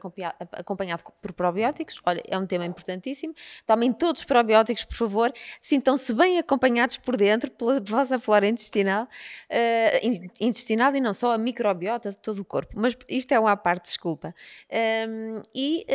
[0.52, 2.00] acompanhado por probióticos.
[2.06, 3.34] Olha, é um tema importantíssimo.
[3.66, 5.34] Tomem todos os probióticos, por favor.
[5.62, 11.38] Sintam-se bem acompanhados por dentro, pela vossa flora intestinal, uh, intestinal e não só a
[11.38, 12.74] microbiota de todo o corpo.
[12.76, 14.36] Mas isto é uma parte, desculpa.
[14.70, 15.86] Um, ehm, e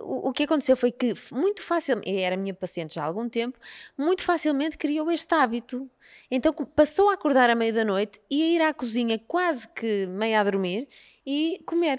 [0.00, 3.28] uh, o, o que aconteceu foi que, muito facilmente, era minha paciente já há algum
[3.28, 3.58] tempo,
[3.96, 5.90] muito facilmente criou este hábito
[6.30, 10.06] então passou a acordar à meia da noite e a ir à cozinha quase que
[10.06, 10.88] meia a dormir
[11.26, 11.98] e comer.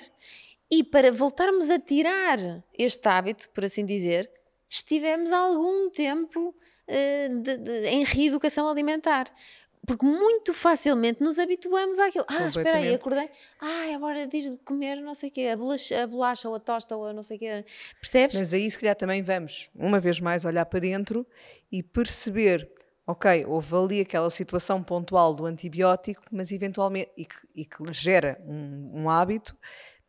[0.71, 2.37] E para voltarmos a tirar
[2.77, 4.31] este hábito, por assim dizer,
[4.69, 6.55] estivemos algum tempo
[6.87, 9.29] uh, de, de, em reeducação alimentar.
[9.85, 12.25] Porque muito facilmente nos habituamos àquilo.
[12.27, 13.29] Ah, espera aí, acordei.
[13.59, 16.55] Ah, é hora de ir comer não sei o quê, a bolacha, a bolacha ou
[16.55, 17.65] a tosta ou a não sei o quê.
[17.99, 18.35] Percebes?
[18.35, 21.27] Mas aí se calhar também vamos, uma vez mais, olhar para dentro
[21.71, 22.67] e perceber
[23.07, 28.41] ok, houve ali aquela situação pontual do antibiótico, mas eventualmente, e que, e que gera
[28.45, 29.55] um, um, hábito,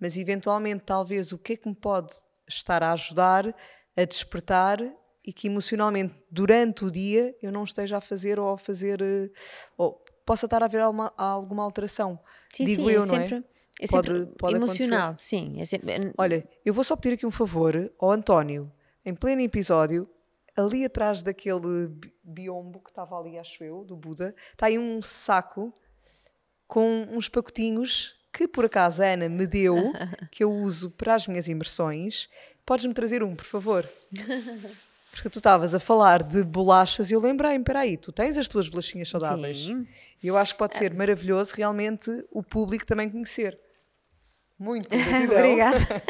[0.01, 2.15] mas eventualmente talvez o que é que me pode
[2.49, 3.55] estar a ajudar
[3.97, 4.79] a despertar
[5.25, 9.31] e que emocionalmente durante o dia eu não esteja a fazer ou a fazer, eh,
[9.77, 12.19] ou possa estar a haver alguma, alguma alteração.
[12.55, 13.85] Sim, Digo sim, eu, é não sempre, é?
[13.85, 15.29] é pode, pode emocional, acontecer.
[15.29, 15.61] sim.
[15.61, 16.13] É sempre...
[16.17, 18.71] Olha, eu vou só pedir aqui um favor ao António,
[19.05, 20.09] em pleno episódio,
[20.57, 21.91] ali atrás daquele
[22.23, 25.73] biombo que estava ali, acho eu, do Buda, está aí um saco
[26.67, 29.77] com uns pacotinhos que por acaso a Ana me deu,
[30.31, 32.29] que eu uso para as minhas imersões.
[32.65, 33.89] Podes-me trazer um, por favor?
[35.11, 38.49] Porque tu estavas a falar de bolachas e eu lembrei-me, espera aí, tu tens as
[38.49, 39.61] tuas bolachinhas saudáveis.
[39.61, 39.89] Sim.
[40.23, 43.59] E eu acho que pode ser maravilhoso realmente o público também conhecer.
[44.59, 46.03] Muito Obrigada.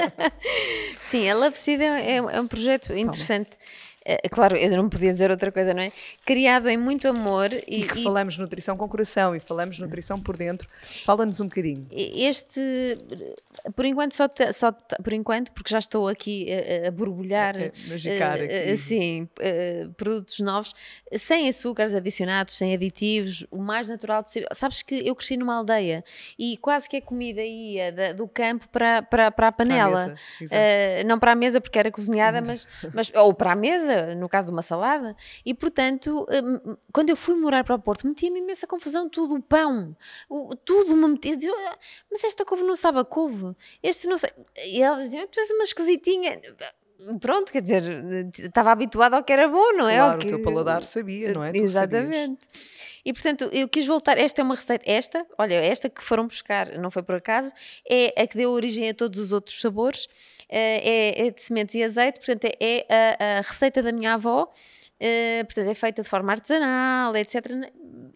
[1.01, 3.51] Sim, a Love Seed é, é um projeto interessante.
[3.51, 3.61] Toma
[4.09, 5.91] é, claro, eu não podia dizer outra coisa, não é?
[6.25, 8.03] Criado em muito amor e, e que e...
[8.05, 10.69] falamos nutrição com coração e falamos nutrição por dentro.
[11.05, 11.89] Fala-nos um bocadinho.
[11.91, 12.61] Este,
[13.75, 17.73] por enquanto, só, só por enquanto, porque já estou aqui a, a borbulhar, é, é,
[17.89, 18.71] magicar aqui.
[18.71, 20.73] Assim, uh, produtos novos,
[21.15, 24.49] sem açúcares adicionados, sem aditivos, o mais natural possível.
[24.53, 26.05] Sabes que eu cresci numa aldeia
[26.39, 30.15] e quase que a comida ia da, do campo para, para, para a panela.
[30.49, 33.57] Para a uh, não para a mesa porque era cozinhada, mas, mas ou para a
[33.57, 37.79] mesa no caso de uma salada, e portanto, hum, quando eu fui morar para o
[37.79, 39.97] Porto, metia-me imensa confusão, tudo, o pão,
[40.29, 41.53] o, tudo me metia, dizia,
[42.11, 44.31] mas esta couve não sabe a couve, este não sei,
[44.65, 46.41] e ela dizia, tu és uma esquisitinha,
[47.21, 47.83] pronto, quer dizer,
[48.39, 49.97] estava habituada ao que era bom, não é?
[49.97, 50.27] Claro, que...
[50.27, 51.53] o teu paladar sabia, não é?
[51.55, 52.47] Exatamente.
[53.05, 54.19] E portanto, eu quis voltar.
[54.19, 57.53] Esta é uma receita, esta, olha, esta que foram buscar, não foi por acaso,
[57.89, 60.09] é a que deu origem a todos os outros sabores.
[60.49, 64.15] Eh, é, é de sementes e azeite, portanto, é, é a, a receita da minha
[64.15, 64.53] avó.
[64.97, 67.45] Uh, portanto, é feita de forma artesanal, etc.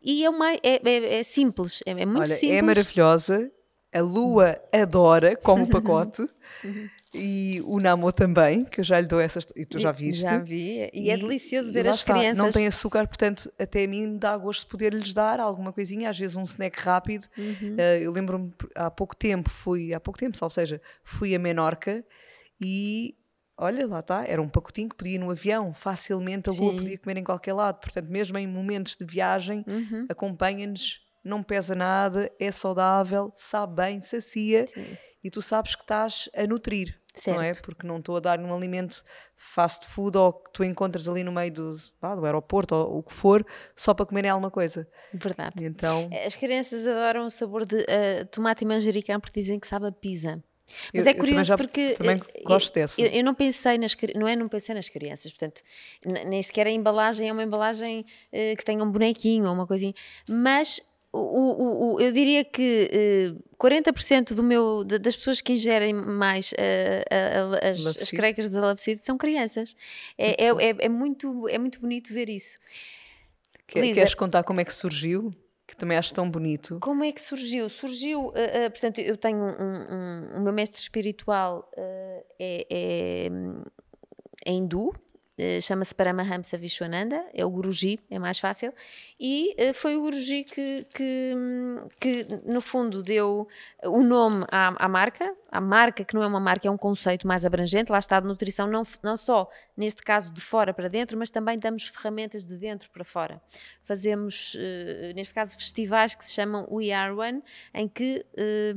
[0.03, 2.59] E é, uma, é, é, é simples, é, é muito Olha, simples.
[2.59, 3.53] É maravilhosa,
[3.93, 6.23] a Lua adora, como o pacote.
[6.65, 6.89] Uhum.
[7.13, 9.47] E o Namo também, que eu já lhe dou essas.
[9.57, 10.23] E tu já viste?
[10.23, 10.89] Já vi.
[10.93, 12.39] E, é delicioso ver as está, crianças.
[12.39, 16.09] Não tem açúcar, portanto, até a mim me dá gosto de poder-lhes dar alguma coisinha,
[16.09, 17.27] às vezes um snack rápido.
[17.37, 17.75] Uhum.
[17.75, 22.05] Uh, eu lembro-me, há pouco tempo, fui, há pouco tempo, ou seja, fui a Menorca
[22.61, 23.17] e.
[23.63, 26.77] Olha, lá está, era um pacotinho que podia ir no avião, facilmente a lua Sim.
[26.79, 27.79] podia comer em qualquer lado.
[27.79, 30.07] Portanto, mesmo em momentos de viagem, Uhum.
[30.09, 34.97] acompanha-nos, não pesa nada, é saudável, sabe bem, sacia Sim.
[35.23, 37.53] e tu sabes que estás a nutrir, não é?
[37.53, 37.63] Certo.
[37.65, 39.03] Porque não estou a dar um alimento
[39.37, 43.03] fast food ou que tu encontras ali no meio do, vá, do aeroporto ou o
[43.03, 43.45] que for,
[43.75, 44.89] só para comerem alguma coisa.
[45.13, 45.65] Verdade.
[45.65, 49.87] Então, As crianças adoram o sabor de eh, tomate e manjericão porque dizem que sabe
[49.87, 50.43] a pizza.
[50.95, 53.01] Mas Eu- é curioso já- porque também eh, gosto eu, dessa.
[53.01, 55.63] Eu, eu não pensei nas não é não pensei nas crianças, portanto
[56.07, 59.93] nem sequer a embalagem é uma embalagem eh, que tenha um bonequinho ou uma coisinha,
[60.29, 60.81] mas
[61.13, 65.93] o, o- o- eu diria que eh, 40% do meu, da- das pessoas que ingerem
[65.93, 67.15] mais a-
[67.67, 68.61] a- as, as crackers da
[69.05, 69.75] são crianças.
[70.17, 72.59] É, é, é- é muito, é muito bonito ver isso.
[73.67, 73.95] que- Lisa.
[73.95, 75.33] queres contar como é que surgiu?
[75.67, 76.79] Que também acho tão bonito.
[76.81, 77.69] Como é que surgiu?
[77.69, 79.95] Surgiu, ah, portanto, eu tenho um,
[80.35, 83.29] um- o meu mestre espiritual é, é,
[84.47, 84.93] é hindu,
[85.63, 88.73] chama-se Paramahamsa Vishwananda, é o Guruji, é mais fácil,
[89.19, 91.35] e ah, foi o Guruji que, que,
[92.01, 93.49] que, no fundo deu
[93.85, 97.27] o nome à, à marca, a marca que não é uma marca, é um conceito
[97.27, 101.19] mais abrangente, lá está a nutrição não, não só, neste caso, de fora para dentro,
[101.19, 103.41] mas também damos ferramentas de dentro para fora.
[103.83, 107.43] Fazemos, eh, neste caso, festivais que se chamam We Are One,
[107.75, 108.75] em que eh,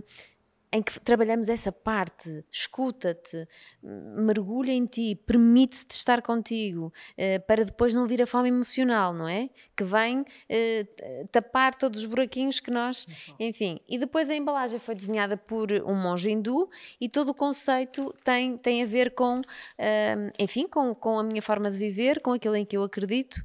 [0.73, 3.47] em que trabalhamos essa parte, escuta-te,
[3.83, 9.27] mergulha em ti, permite-te estar contigo, eh, para depois não vir a fome emocional, não
[9.27, 9.51] é?
[9.75, 10.87] Que vem eh,
[11.31, 13.05] tapar todos os buraquinhos que nós.
[13.39, 13.79] Enfim.
[13.87, 16.67] E depois a embalagem foi desenhada por um monge hindu
[16.99, 19.41] e todo o conceito tem, tem a ver com,
[19.77, 23.43] ah, enfim, com, com a minha forma de viver, com aquilo em que eu acredito,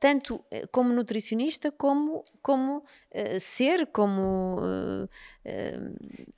[0.00, 4.60] tanto eh, como nutricionista, como, como eh, ser, como.
[5.44, 5.78] eh,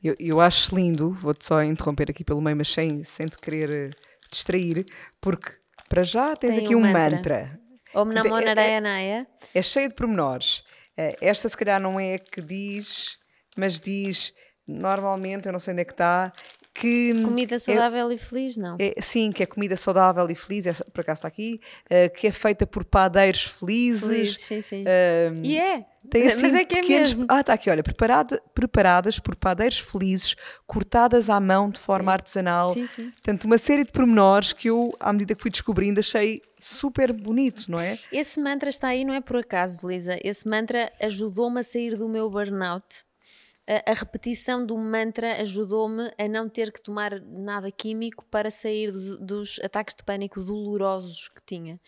[0.03, 3.91] Eu, eu acho lindo, vou-te só interromper aqui pelo meio, mas sem, sem te querer
[4.31, 4.85] distrair,
[5.21, 5.53] porque
[5.89, 7.59] para já tens Tem aqui um um mantra.
[7.95, 9.27] Om Namo é- é- Narayanaya.
[9.55, 10.63] É cheio de pormenores.
[11.21, 13.19] Esta, se calhar, não é a que diz,
[13.57, 14.35] mas diz
[14.67, 16.31] normalmente, eu não sei onde é que está,
[16.81, 17.22] que.
[17.22, 18.76] Comida saudável e feliz, não?
[18.78, 22.26] é- sim, que é comida saudável e feliz, essa, por acaso está aqui, eh, que
[22.26, 24.03] é feita por padeiros felizes.
[24.09, 24.85] Feliz, sim, sim.
[24.87, 25.85] eh, e é.
[26.11, 27.26] tem assim Mas é que é pequenos- mesmo.
[27.28, 30.35] Ah, está aqui, olha, preparada, preparadas por padeiros felizes,
[30.66, 32.70] cortadas à mão de forma artesanal.
[32.70, 33.11] Sim, sim.
[33.11, 37.70] Portanto, uma série de pormenores que eu, à medida que fui descobrindo, achei super bonito,
[37.70, 37.99] não é?
[38.11, 40.18] Esse mantra está aí, não é por acaso, Lisa.
[40.24, 43.05] Esse mantra ajudou-me a sair do meu burnout.
[43.67, 49.19] A, repetição do mantra ajudou-me a não ter que tomar nada químico para sair dos,
[49.19, 51.81] dos ataques de pânico dolorosos que tinha.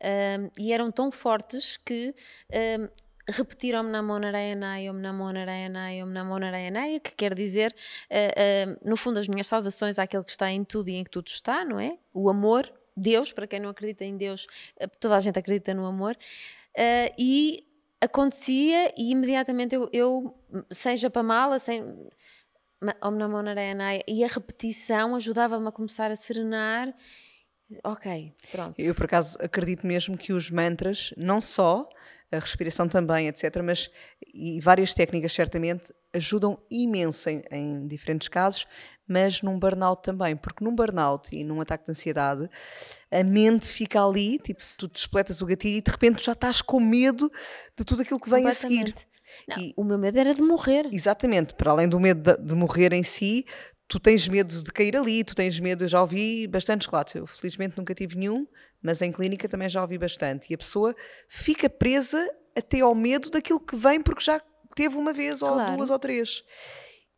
[0.00, 2.14] Ahm, e eram tão fortes que
[2.52, 2.88] ahm,
[3.28, 7.74] repetir Om Namo Narayanaya, Om Namo Narayanaya, Om Namo Narayanaya, que quer dizer,
[8.10, 11.10] ah, ah, no fundo, as minhas saudações àquele que está em tudo e em que
[11.10, 11.98] tudo está, não é?
[12.12, 14.46] O amor, Deus, para quem não acredita em Deus,
[14.80, 16.16] ah, toda a gente acredita no amor.
[16.76, 17.66] Ah, e
[18.04, 20.34] acontecia e imediatamente eu, eu
[20.70, 21.82] seja para mala, sem...
[24.06, 26.94] E a repetição ajudava-me a começar a serenar.
[27.82, 28.74] Ok, pronto.
[28.78, 31.88] Eu, por acaso, acredito mesmo que os mantras, não só,
[32.30, 33.90] a respiração também, etc., mas
[34.34, 38.66] e várias técnicas, certamente, ajudam imenso em, em diferentes casos,
[39.06, 42.48] mas num burnout também, porque num burnout e num ataque de ansiedade,
[43.10, 46.80] a mente fica ali, tipo, tu despletas o gatilho e de repente já estás com
[46.80, 47.30] medo
[47.76, 48.94] de tudo aquilo que vem a seguir.
[49.48, 50.88] Não, E- O meu medo era de morrer.
[50.92, 53.44] Exatamente, para além do medo de, de morrer em si,
[53.88, 57.26] tu tens medo de cair ali, tu tens medo, eu já ouvi bastantes relatos, eu
[57.26, 58.46] felizmente nunca tive nenhum,
[58.82, 60.94] mas em clínica também já ouvi bastante, e a pessoa
[61.28, 62.26] fica presa
[62.56, 64.40] até ao medo daquilo que vem porque já
[64.76, 65.76] teve uma vez, ou Claro.
[65.76, 66.42] duas ou três.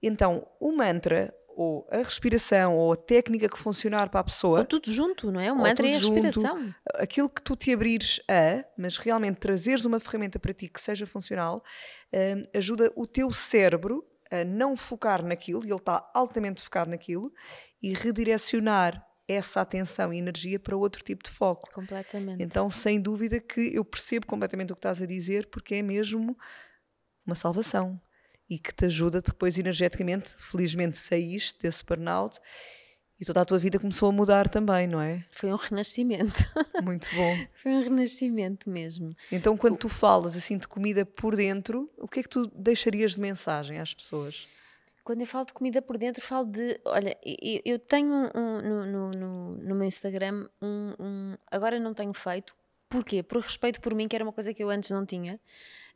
[0.03, 4.65] Então, o mantra, ou a respiração, ou a técnica que funcionar para a pessoa, Ou
[4.67, 5.51] tudo junto, não é?
[5.51, 6.23] O mantra e a tudo junto.
[6.23, 6.75] respiração.
[6.95, 11.07] aquilo que tu te abrires a, mas realmente trazeres uma ferramenta para ti que seja
[11.07, 11.63] funcional,
[12.13, 17.33] hum, ajuda o teu cérebro a não focar naquilo, e ele está altamente focado naquilo,
[17.83, 21.71] e redirecionar essa atenção e energia para outro tipo de foco.
[21.73, 22.43] Completamente.
[22.43, 26.37] Então, sem dúvida que eu percebo completamente o que estás a dizer, porque é mesmo
[27.25, 28.01] uma salvação
[28.49, 30.35] e que te ajuda depois energeticamente.
[30.39, 32.39] Felizmente saíste desse burnout
[33.19, 35.25] e toda a tua vida começou a mudar também, não é?
[35.33, 36.39] Foi um renascimento.
[36.83, 37.37] Muito bom.
[37.55, 39.15] Foi um renascimento mesmo.
[39.33, 43.13] Então, quando tu falas assim de comida por dentro, o que é que tu deixarias
[43.13, 44.47] de mensagem às pessoas?
[45.07, 46.81] quando eu falo de comida por dentro, falo de.
[46.85, 51.37] Olha, eu, eu tenho um, no, no, no, no, meu Instagram um, um.
[51.49, 52.57] Agora não tenho feito.
[52.89, 53.23] Porquê?
[53.23, 55.39] Por respeito por mim, que era uma coisa que eu antes não tinha.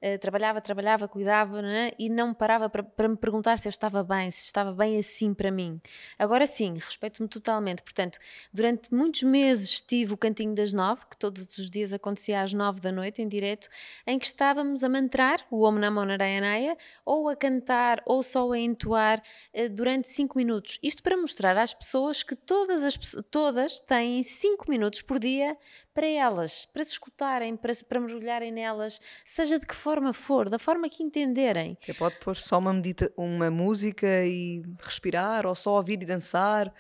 [0.03, 1.91] Uh, trabalhava, trabalhava, cuidava né?
[1.99, 5.51] e não parava para, me perguntar se eu estava bem, se estava bem assim para
[5.51, 5.79] mim.
[6.19, 7.83] Agora sim, respeito-me totalmente.
[7.83, 8.19] Portanto,
[8.51, 12.81] durante muitos meses tive o Cantinho das Nove, que todos os dias acontecia às nove
[12.81, 13.69] da noite, em direto,
[14.07, 18.59] em que estávamos a mantrar o Om Namo Narayanaya, ou a cantar, ou só a
[18.59, 19.23] entoar
[19.55, 20.79] uh, durante cinco minutos.
[20.83, 22.97] Isto para mostrar às pessoas que todas, as,
[23.31, 25.59] todas têm cinco minutos por dia
[25.93, 30.59] para elas, para se escutarem, para, para mergulharem nelas, seja de que forma for, da
[30.59, 31.77] forma que entenderem.
[31.81, 36.73] Que pode pôr só uma, medita uma música e respirar, ou só ouvir e dançar,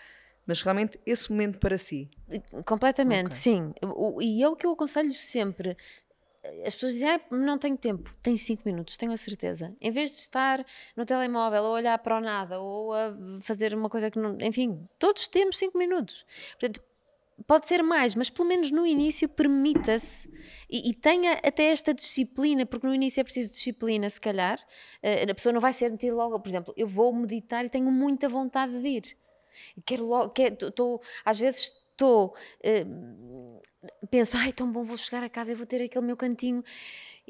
[0.46, 2.10] mas realmente esse momento para si.
[2.64, 3.38] Completamente, okay.
[3.38, 3.72] sim.
[4.20, 5.76] E é o que eu aconselho sempre.
[6.66, 8.14] As pessoas dizem, ah, não tenho tempo.
[8.22, 9.76] Tem 5 minutos, tenho a certeza.
[9.80, 10.64] Em vez de estar
[10.96, 14.36] no telemóvel ou olhar para o nada ou a fazer uma coisa que não.
[14.40, 16.24] Enfim, todos temos 5 minutos.
[16.58, 16.80] Portanto,
[17.46, 20.30] pode ser mais, mas pelo menos no início permita-se
[20.68, 24.58] e, e, tenha até esta disciplina, porque no início é preciso disciplina, se calhar.
[25.02, 28.28] Uh, a pessoa não vai sentir logo, por exemplo, eu vou meditar e tenho muita
[28.28, 29.16] vontade de ir.
[29.84, 30.56] Quero logo, quero,
[31.24, 32.34] às vezes estou,
[32.64, 33.60] uh,
[34.10, 36.62] penso, ai, tão bom, vou chegar a casa e vou ter aquele meu cantinho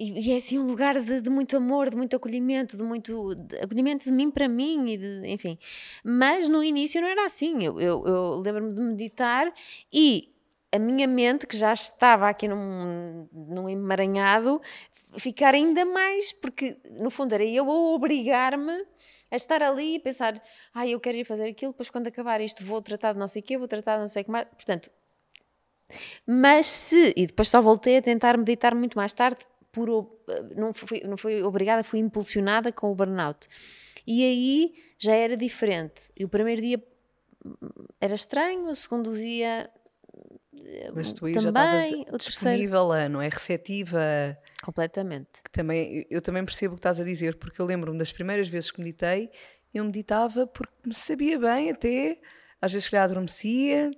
[0.01, 3.57] e, é assim um lugar de, de, muito amor, de muito acolhimento, de muito de,
[3.57, 5.59] acolhimento de mim para mim, e de, enfim.
[6.03, 7.63] Mas no início não era assim.
[7.63, 9.53] Eu, eu, eu lembro-me de meditar
[9.93, 10.33] e
[10.73, 14.61] a minha mente, que já estava aqui num, num emaranhado,
[15.19, 18.87] ficar ainda mais, porque no fundo era eu a obrigar-me
[19.31, 20.41] a estar ali e pensar,
[20.73, 23.43] ah, eu quero ir fazer aquilo, depois quando acabar isto vou tratar de não sei
[23.43, 24.47] o quê, vou tratar de não sei o que mais.
[24.49, 24.91] Portanto,
[26.27, 29.89] mas se, e depois só voltei a tentar meditar muito mais tarde, por,
[30.57, 33.49] não, fui, não fui obrigada, fui impulsionada com o burnout.
[34.07, 36.11] E aí já era diferente.
[36.19, 36.83] E o primeiro dia
[38.01, 39.71] era estranho, o segundo dia
[40.95, 43.13] mas tu aí também, já estavas disponível, terceiro...
[43.13, 43.29] não é?
[43.29, 44.39] Receptiva.
[44.63, 45.31] Completamente.
[45.53, 48.71] Também, eu também percebo o que estás a dizer, porque eu lembro-me das primeiras vezes
[48.71, 49.31] que meditei,
[49.73, 52.21] eu meditava porque me sabia bem até,
[52.61, 53.91] às vezes que adormecia,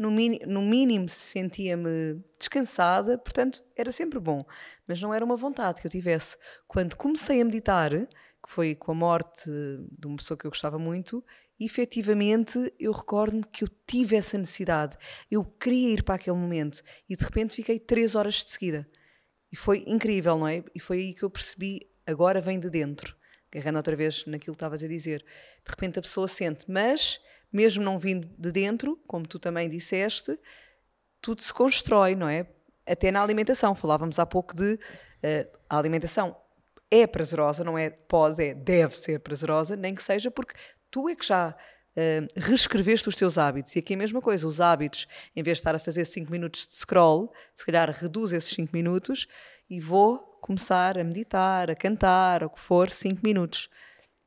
[0.00, 4.42] no, no mínimo sentia-me descansada, portanto era sempre bom,
[4.88, 6.38] mas não era uma vontade que eu tivesse.
[6.66, 10.78] Quando comecei a meditar, que foi com a morte de uma pessoa que eu gostava
[10.78, 11.22] muito,
[11.60, 14.96] efetivamente eu recordo-me que eu tive essa necessidade.
[15.30, 18.88] Eu queria ir para aquele momento e de repente fiquei três horas de seguida.
[19.52, 20.64] E foi incrível, não é?
[20.74, 23.14] E foi aí que eu percebi, agora vem de dentro.
[23.52, 25.22] Agarrando outra vez naquilo que estavas a dizer.
[25.62, 27.20] De repente a pessoa sente, mas
[27.52, 30.38] mesmo não vindo de dentro, como tu também disseste,
[31.20, 32.46] tudo se constrói, não é?
[32.86, 33.74] Até na alimentação.
[33.74, 36.36] Falávamos há pouco de uh, a alimentação
[36.90, 40.54] é prazerosa, não é pode, é deve ser prazerosa, nem que seja porque
[40.90, 43.76] tu é que já uh, reescreveste os teus hábitos.
[43.76, 46.30] E aqui é a mesma coisa, os hábitos, em vez de estar a fazer 5
[46.30, 49.26] minutos de scroll, se calhar reduz esses 5 minutos
[49.68, 53.68] e vou começar a meditar, a cantar, o que for, 5 minutos.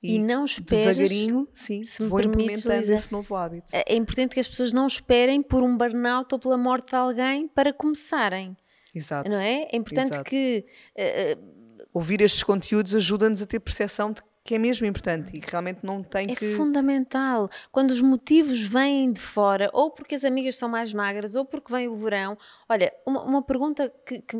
[0.04, 0.97] E, e não esperes.
[0.97, 3.74] Devagarinho, sim, se vou implementando esse novo hábito.
[3.74, 6.95] É, é importante que as pessoas não esperem por um burnout ou pela morte de
[6.95, 8.58] alguém para começarem.
[8.93, 9.30] Exato.
[9.30, 9.70] Não é?
[9.72, 10.30] É importante Exato.
[10.30, 10.66] que.
[10.93, 15.50] Uh, Ouvir estes conteúdos ajuda-nos a ter percepção de que é mesmo importante e que
[15.50, 16.54] realmente não tem é que.
[16.54, 17.50] É fundamental.
[17.72, 21.72] Quando os motivos vêm de fora, ou porque as amigas são mais magras, ou porque
[21.72, 22.38] vem o verão.
[22.68, 24.38] Olha, uma, uma pergunta que, que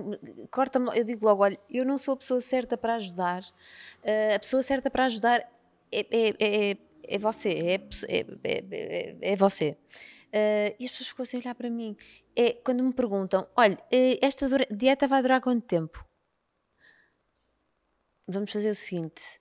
[0.51, 4.39] corta-me, eu digo logo: olha, eu não sou a pessoa certa para ajudar, uh, a
[4.39, 5.39] pessoa certa para ajudar
[5.91, 7.76] é, é, é, é você, é,
[8.10, 9.78] é, é, é você.
[10.34, 11.95] Uh, e as pessoas ficam assim a olhar para mim.
[12.36, 16.04] É quando me perguntam: olha, eh, esta dieta vai durar quanto tempo?
[18.28, 19.38] Vamos fazer o seguinte: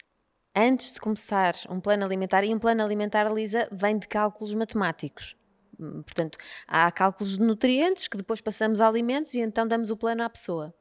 [0.54, 5.36] antes de começar um plano alimentar, e um plano alimentar, Lisa, vem de cálculos matemáticos.
[5.76, 10.22] Portanto, há cálculos de nutrientes que depois passamos a alimentos e então damos o plano
[10.22, 10.74] à pessoa.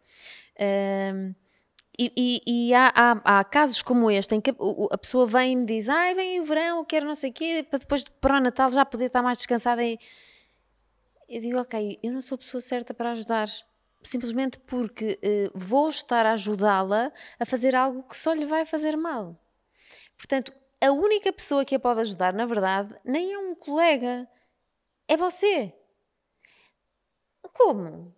[0.55, 1.33] Uh,
[1.97, 4.53] e, e, e há, há, há, casos como este em que
[4.91, 7.33] a pessoa vem e me diz: Ai, vem o verão, eu quero não sei o
[7.33, 9.83] quê, para depois para o Natal já poder estar mais descansada.
[9.83, 9.97] E
[11.29, 13.49] eu digo: Ok, eu não sou a pessoa certa para ajudar,
[14.03, 18.95] simplesmente porque uh, vou estar a ajudá-la a fazer algo que só lhe vai fazer
[18.95, 19.37] mal.
[20.21, 24.29] Portanto, a única pessoa que a pode ajudar, na verdade, nem é um colega,
[25.07, 25.73] é você.
[27.53, 28.13] Como?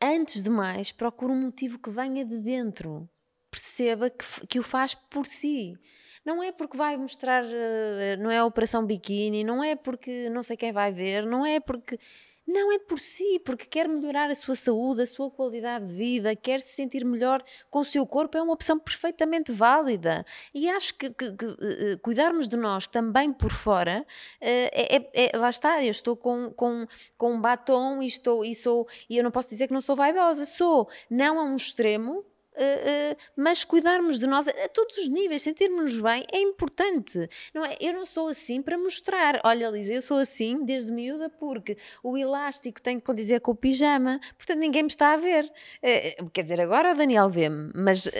[0.00, 3.08] antes de mais, procure um motivo que venha de dentro.
[3.50, 5.78] Perceba que, que o faz por si.
[6.24, 10.42] Não é porque vai mostrar, uh, não é a operação biquíni, não é porque não
[10.42, 11.98] sei quem vai ver, não é porque.
[12.46, 16.36] Não é por si, porque quer melhorar a sua saúde, a sua qualidade de vida,
[16.36, 20.24] quer se sentir melhor com o seu corpo, é uma opção perfeitamente válida.
[20.54, 24.06] E acho que, que, que uh, cuidarmos de nós também por fora, uh,
[24.40, 26.86] é, é, é, lá está, eu estou com, com,
[27.18, 29.96] com um batom e, estou, e, sou, e eu não posso dizer que não sou
[29.96, 32.24] vaidosa, sou, não a um extremo,
[32.56, 37.28] Uh, uh, mas cuidarmos de nós a, todos os níveis, sentirmos-nos bem é importante.
[37.54, 37.76] Não é?
[37.80, 39.40] Eu não sou assim para mostrar.
[39.44, 43.54] Olha, Lisa, eu sou assim desde miúda porque o elástico tem que condizer com o
[43.54, 45.44] pijama, portanto ninguém me está a ver.
[45.44, 48.10] Uh, quer dizer, agora o Daniel vê-me, mas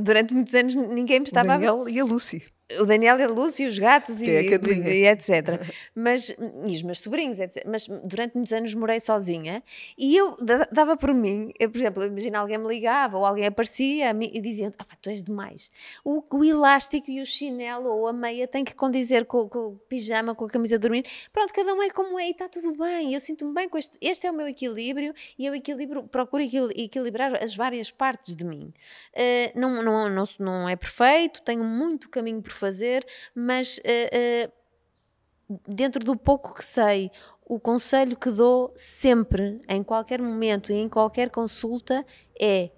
[0.00, 1.70] durante muitos anos ninguém me estava a ver.
[1.88, 2.42] E a Lucy
[2.80, 5.60] o Daniel a Lúcia e os gatos e, é e, etc.
[5.94, 6.34] Mas,
[6.66, 7.64] e os meus sobrinhos, etc.
[7.66, 9.62] Mas durante muitos anos morei sozinha
[9.96, 10.36] e eu
[10.70, 14.72] dava por mim, eu, por exemplo, imagina alguém me ligava ou alguém aparecia e dizia:
[14.78, 15.70] ah, tu és demais.
[16.04, 19.76] O, o, elástico e o chinelo ou a meia têm que condizer com, com, o
[19.88, 21.04] pijama, com a camisa de dormir.
[21.32, 23.14] Pronto, cada um é como é e está tudo bem.
[23.14, 23.96] Eu sinto-me bem com este.
[24.00, 28.72] Este é o meu equilíbrio e eu equilibro, procuro equilibrar as várias partes de mim.
[29.14, 35.58] Uh, não, não, não, não é perfeito, tenho muito caminho por fazer, mas uh, uh,
[35.68, 37.10] dentro do pouco que sei,
[37.44, 42.04] o conselho que dou sempre, em qualquer momento e em qualquer consulta,
[42.40, 42.70] é: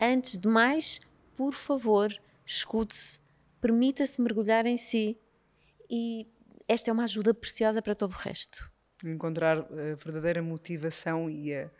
[0.00, 1.00] antes de mais,
[1.36, 2.12] por favor,
[2.44, 3.20] escute-se,
[3.60, 5.16] permita-se mergulhar em si
[5.88, 6.26] e
[6.66, 8.70] esta é uma ajuda preciosa para todo o resto.
[9.04, 11.70] Encontrar a verdadeira motivação e, a,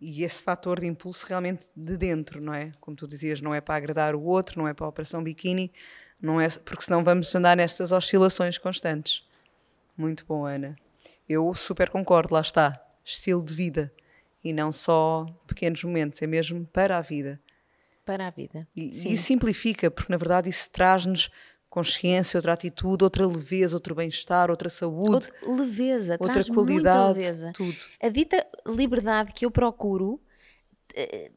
[0.00, 2.72] e esse fator de impulso realmente de dentro, não é?
[2.80, 5.70] Como tu dizias, não é para agradar o outro, não é para a operação biquíni,
[6.24, 9.22] não é, porque senão vamos andar nestas oscilações constantes.
[9.94, 10.74] Muito bom, Ana.
[11.28, 12.82] Eu super concordo, lá está.
[13.04, 13.92] Estilo de vida.
[14.42, 17.38] E não só pequenos momentos, é mesmo para a vida.
[18.06, 18.66] Para a vida.
[18.74, 21.30] E, e simplifica, porque na verdade isso traz-nos
[21.68, 25.10] consciência, outra atitude, outra leveza, outro bem-estar, outra saúde.
[25.10, 27.52] Outra leveza, outra qualidade, leveza.
[27.52, 27.76] tudo.
[28.02, 30.18] A dita liberdade que eu procuro
[30.94, 31.30] eh,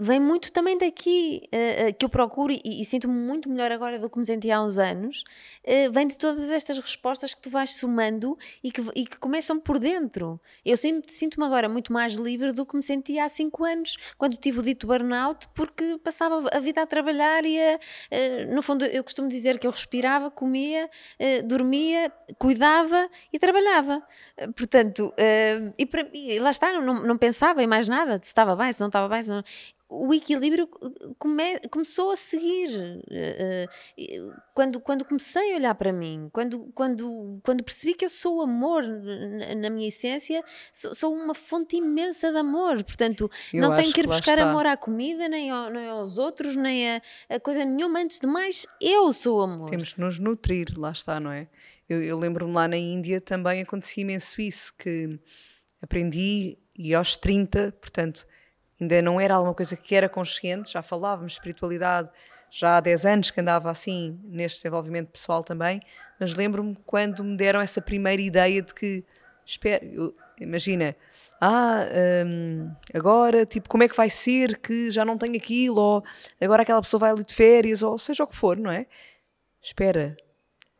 [0.00, 3.98] vem muito também daqui, uh, uh, que eu procuro e, e sinto-me muito melhor agora
[3.98, 5.24] do que me senti há uns anos,
[5.62, 9.60] uh, vem de todas estas respostas que tu vais somando e que, e que começam
[9.60, 10.40] por dentro.
[10.64, 14.36] Eu sinto-me sinto agora muito mais livre do que me sentia há cinco anos, quando
[14.36, 17.78] tive o dito burnout, porque passava a vida a trabalhar e a,
[18.48, 20.88] no fundo eu costumo dizer que eu respirava, comia,
[21.44, 24.02] dormia, cuidava e trabalhava.
[24.56, 25.12] Portanto,
[25.78, 28.80] e, para, e lá está, não, não pensava em mais nada, se estava bem, se
[28.80, 29.42] não estava bem, se não
[29.90, 30.68] o equilíbrio
[31.18, 33.02] come, começou a seguir.
[33.08, 38.40] Uh, quando, quando comecei a olhar para mim, quando, quando, quando percebi que eu sou
[38.40, 42.84] amor na, na minha essência, sou, sou, uma fonte imensa de amor.
[42.84, 44.48] Portanto, eu não tenho que ir buscar está.
[44.48, 47.98] amor à comida, nem, ao, nem aos outros, nem a, a, coisa nenhuma.
[47.98, 49.68] Antes de mais, eu sou amor.
[49.68, 51.48] Temos que nos nutrir, lá está, não é?
[51.88, 55.18] Eu, eu lembro-me lá na Índia também acontecia imenso isso, que
[55.82, 58.24] aprendi e aos 30, portanto
[58.80, 62.08] ainda não era alguma coisa que era consciente, já falávamos de espiritualidade
[62.50, 65.80] já há 10 anos que andava assim neste desenvolvimento pessoal também,
[66.18, 69.04] mas lembro-me quando me deram essa primeira ideia de que,
[69.46, 69.84] espera,
[70.38, 70.96] imagina,
[71.40, 71.86] ah,
[72.26, 76.04] hum, agora, tipo, como é que vai ser que já não tenho aquilo, ou
[76.40, 78.86] agora aquela pessoa vai ali de férias, ou seja o que for, não é?
[79.62, 80.16] Espera,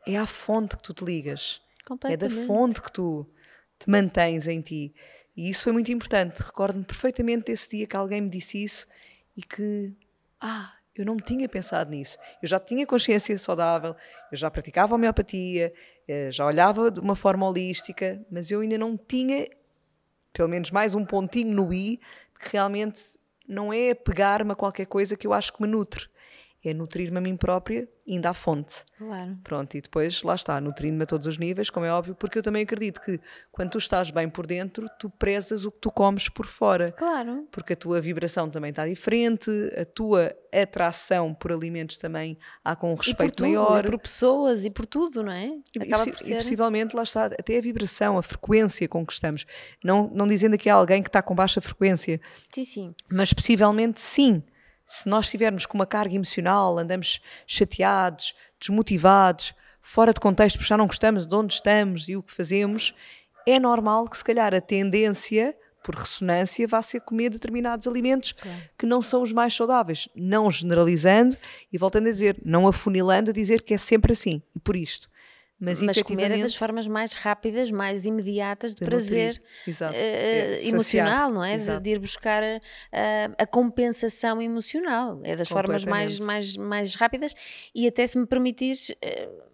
[0.05, 1.61] é à fonte que tu te ligas,
[2.03, 3.25] é da fonte que tu
[3.79, 4.93] te mantens em ti.
[5.35, 6.39] E isso foi muito importante.
[6.41, 8.87] Recordo-me perfeitamente desse dia que alguém me disse isso
[9.35, 9.95] e que,
[10.39, 12.17] ah, eu não tinha pensado nisso.
[12.41, 13.95] Eu já tinha consciência saudável,
[14.31, 15.73] eu já praticava homeopatia,
[16.07, 19.47] eh, já olhava de uma forma holística, mas eu ainda não tinha,
[20.33, 21.99] pelo menos mais um pontinho no i,
[22.39, 23.01] que realmente
[23.47, 26.09] não é pegar-me a qualquer coisa que eu acho que me nutre
[26.63, 28.83] é nutrir-me a mim própria, indo à fonte.
[28.97, 29.37] Claro.
[29.43, 32.43] Pronto, e depois, lá está, nutrindo-me a todos os níveis, como é óbvio, porque eu
[32.43, 33.19] também acredito que
[33.51, 36.91] quando tu estás bem por dentro, tu prezas o que tu comes por fora.
[36.91, 37.47] Claro.
[37.51, 42.91] Porque a tua vibração também está diferente, a tua atração por alimentos também há com
[42.91, 43.85] um respeito e tudo, maior.
[43.85, 45.57] E por pessoas e por tudo, não é?
[45.79, 46.33] Acaba e, por ser...
[46.33, 49.45] e possivelmente, lá está, até a vibração, a frequência com que estamos.
[49.83, 52.19] Não, não dizendo que há alguém que está com baixa frequência.
[52.53, 52.95] Sim, sim.
[53.09, 54.43] Mas possivelmente sim
[54.91, 60.75] se nós estivermos com uma carga emocional, andamos chateados, desmotivados, fora de contexto, porque já
[60.75, 62.93] não gostamos de onde estamos e o que fazemos,
[63.47, 68.57] é normal que se calhar a tendência, por ressonância, vá ser comer determinados alimentos claro.
[68.77, 70.09] que não são os mais saudáveis.
[70.13, 71.37] Não generalizando
[71.71, 75.09] e voltando a dizer, não afunilando a dizer que é sempre assim e por isto.
[75.61, 80.67] Mas, mas comer é das formas mais rápidas, mais imediatas de, de prazer uh, é,
[80.67, 81.55] emocional, não é?
[81.55, 85.21] De, de, ir buscar uh, a compensação emocional.
[85.23, 87.35] É das formas mais, mais, mais rápidas
[87.75, 88.89] e até se me permitires.
[88.89, 89.50] Uh,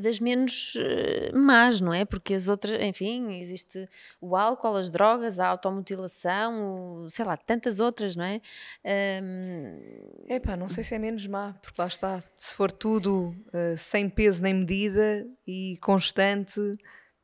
[0.00, 2.04] das menos uh, más, não é?
[2.04, 3.88] Porque as outras, enfim, existe
[4.20, 8.40] o álcool, as drogas, a automutilação, o, sei lá, tantas outras, não é?
[9.22, 10.26] Um...
[10.28, 14.08] Epá, não sei se é menos má, porque lá está, se for tudo uh, sem
[14.08, 16.60] peso nem medida e constante,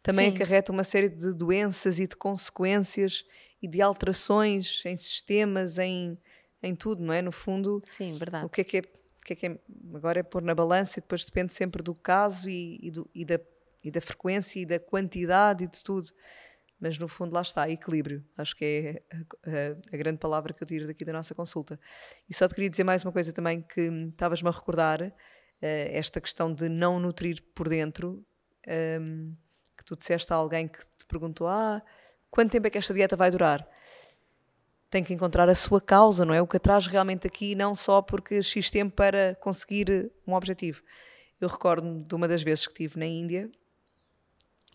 [0.02, 0.36] também Sim.
[0.36, 3.24] acarreta uma série de doenças e de consequências
[3.60, 6.18] e de alterações em sistemas, em,
[6.62, 7.20] em tudo, não é?
[7.20, 8.46] No fundo, Sim, verdade.
[8.46, 8.82] o que é que é
[9.28, 9.58] que é que é,
[9.94, 13.24] agora é pôr na balança e depois depende sempre do caso e, e, do, e,
[13.24, 13.38] da,
[13.84, 16.08] e da frequência e da quantidade e de tudo.
[16.80, 18.24] Mas no fundo lá está, equilíbrio.
[18.36, 21.78] Acho que é a, a, a, grande palavra que eu tiro daqui da nossa consulta.
[22.28, 25.12] E só te queria dizer mais uma coisa também que estavas-me a recordar, uh,
[25.60, 28.24] esta questão de não nutrir por dentro,
[28.66, 29.36] um, ehm,
[29.76, 31.82] que tu disseste a alguém que te perguntou, ah,
[32.30, 33.68] quanto tempo é que esta dieta vai durar?
[34.90, 36.40] Tem que encontrar a sua causa, não é?
[36.40, 40.82] O que atrás realmente aqui, não só porque X tempo para conseguir um objetivo.
[41.40, 43.50] Eu recordo-me de uma das vezes que estive na Índia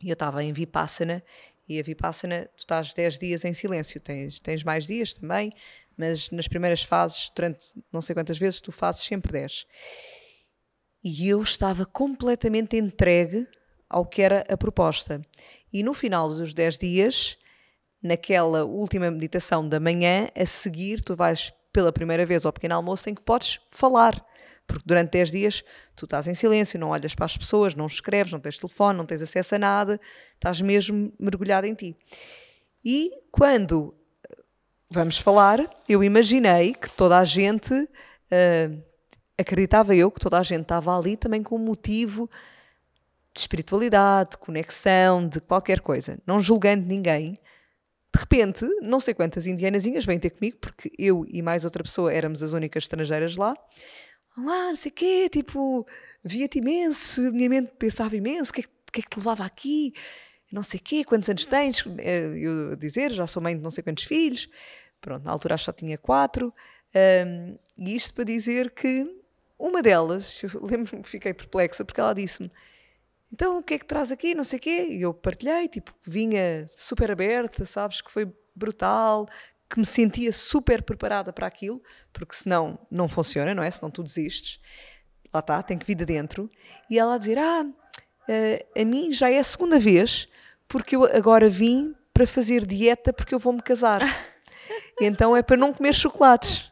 [0.02, 1.24] e eu estava em Vipassana
[1.68, 5.52] e a Vipassana, tu estás 10 dias em silêncio, tens, tens mais dias também,
[5.96, 9.66] mas nas primeiras fases, durante não sei quantas vezes, tu fazes sempre 10.
[11.04, 13.48] E eu estava completamente entregue
[13.90, 15.22] ao que era a proposta.
[15.72, 17.38] E no final dos 10 dias,
[18.04, 23.10] naquela última meditação da manhã, a seguir tu vais pela primeira vez ao pequeno almoço
[23.10, 24.24] em que podes falar.
[24.68, 25.64] Porque durante 10 dias
[25.96, 29.06] tu estás em silêncio, não olhas para as pessoas, não escreves, não tens telefone, não
[29.06, 30.00] tens acesso a nada,
[30.36, 31.98] estás mesmo mergulhado em ti.
[32.84, 33.96] E quando
[34.90, 38.84] vamos falar, eu imaginei que toda a gente, uh,
[39.38, 42.30] acreditava eu que toda a gente estava ali também com um motivo
[43.34, 47.40] de espiritualidade, de conexão, de qualquer coisa, não julgando ninguém,
[48.14, 52.14] de repente, não sei quantas indianazinhas vêm ter comigo, porque eu e mais outra pessoa
[52.14, 53.56] éramos as únicas estrangeiras lá.
[54.38, 55.86] Lá, não sei o quê, tipo,
[56.24, 59.94] via-te imenso, minha mente pensava imenso, o que, é, que é que te levava aqui?
[60.52, 61.84] Não sei o quê, quantos anos tens?
[61.98, 64.48] Eh, eu dizer, já sou mãe de não sei quantos filhos.
[65.02, 66.54] Pronto, na altura só tinha quatro.
[67.26, 69.04] Um, e isto para dizer que
[69.58, 72.52] uma delas, lembro-me que fiquei perplexa, porque ela disse-me:
[73.34, 75.92] então o que é que traz aqui, não sei o quê, e eu partilhei, tipo,
[76.04, 79.28] vinha super aberta, sabes, que foi brutal,
[79.68, 81.82] que me sentia super preparada para aquilo,
[82.14, 83.72] porque senão não funciona, não é?
[83.72, 84.60] Senão tu desistes.
[85.34, 86.48] Lá está, tem que vir de dentro.
[86.88, 87.66] E ela a dizer, ah,
[88.30, 90.28] eh, a mim já é a segunda vez,
[90.68, 94.02] porque eu agora vim para fazer dieta porque eu vou-me casar.
[95.02, 96.72] então é para não comer chocolates.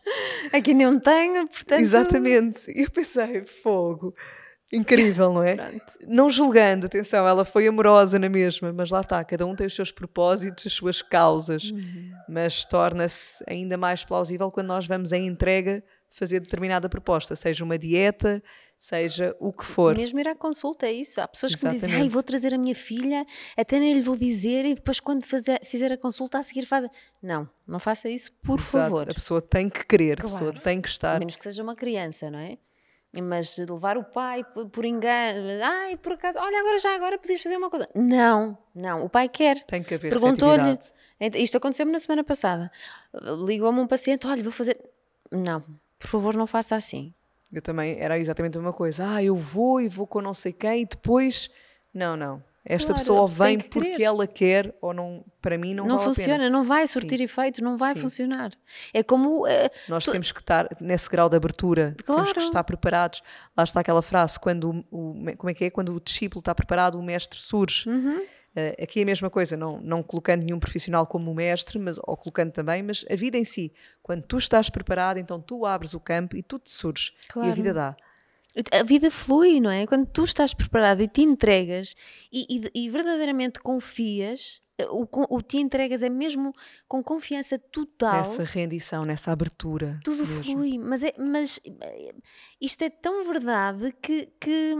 [0.54, 1.80] Aqui não tenho, portanto...
[1.80, 2.70] Exatamente.
[2.70, 4.14] E eu pensei, fogo
[4.74, 5.56] Incrível, não é?
[5.56, 5.94] Pronto.
[6.08, 9.76] Não julgando, atenção, ela foi amorosa na mesma, mas lá está, cada um tem os
[9.76, 12.12] seus propósitos, as suas causas, uhum.
[12.28, 17.78] mas torna-se ainda mais plausível quando nós vamos em entrega fazer determinada proposta, seja uma
[17.78, 18.44] dieta,
[18.78, 19.96] seja o que for.
[19.96, 21.22] Mesmo ir à consulta, é isso.
[21.22, 21.80] Há pessoas Exatamente.
[21.80, 23.26] que me dizem, ai, vou trazer a minha filha,
[23.58, 26.86] até nem lhe vou dizer e depois quando fazer, fizer a consulta a seguir faz.
[27.22, 28.72] Não, não faça isso, por Exato.
[28.72, 29.10] favor.
[29.10, 30.36] A pessoa tem que querer, claro.
[30.36, 31.16] a pessoa tem que estar.
[31.16, 32.58] A menos que seja uma criança, não é?
[33.20, 37.58] Mas levar o pai por engano, ai, por acaso, olha, agora já agora podias fazer
[37.58, 37.90] uma coisa.
[37.96, 39.60] Não, não, o pai quer.
[39.66, 40.78] Tem que haver Perguntou-lhe,
[41.36, 42.72] isto aconteceu-me na semana passada.
[43.46, 44.80] Ligou-me um paciente, olha, vou fazer.
[45.32, 45.64] Não,
[46.00, 47.14] por favor, não faça assim.
[47.52, 49.16] Eu também, era exatamente a mesma coisa.
[49.16, 51.50] Ah, eu vou e vou com não sei quem e depois.
[51.94, 52.42] Não, não.
[52.64, 54.04] Esta claro, pessoa vem porque querer.
[54.04, 57.24] ela quer ou não, para mim não, não vale funciona, não vai surtir Sim.
[57.24, 58.02] efeito, não vai Sim.
[58.02, 58.52] funcionar.
[58.94, 60.12] É como uh, nós tu...
[60.12, 62.22] temos que estar nesse grau de abertura, claro.
[62.22, 63.24] temos que estar preparados.
[63.58, 66.54] Lá está aquela frase quando o, o, como é que é quando o discípulo está
[66.54, 67.90] preparado, o mestre surge.
[67.90, 68.20] Uhum.
[68.20, 72.16] Uh, aqui é a mesma coisa, não, não colocando nenhum profissional como mestre, mas, ou
[72.16, 73.74] colocando também, mas a vida em si.
[74.04, 77.50] Quando tu estás preparado, então tu abres o campo e tu te surges claro.
[77.50, 77.96] e a vida dá
[78.72, 79.88] a vida flui, não é?
[79.88, 81.96] Quando tu estás preparado e te entregas
[82.32, 86.54] e, e, e verdadeiramente confias, eh, o, o, te entregas é mesmo
[86.88, 88.18] com confiança total.
[88.18, 90.00] Nessa rendição, nessa abertura.
[90.04, 90.44] Tudo mesmo.
[90.44, 92.14] flui, mas, é, mas eh,
[92.60, 94.76] isto é tão verdade que, que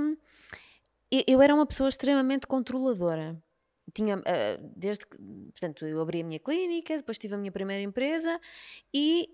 [1.28, 3.42] eu era uma pessoa extremamente controladora.
[3.94, 7.82] Tinha, eh, desde que, portanto, eu abri a minha clínica, depois tive a minha primeira
[7.82, 8.40] empresa
[8.94, 9.30] e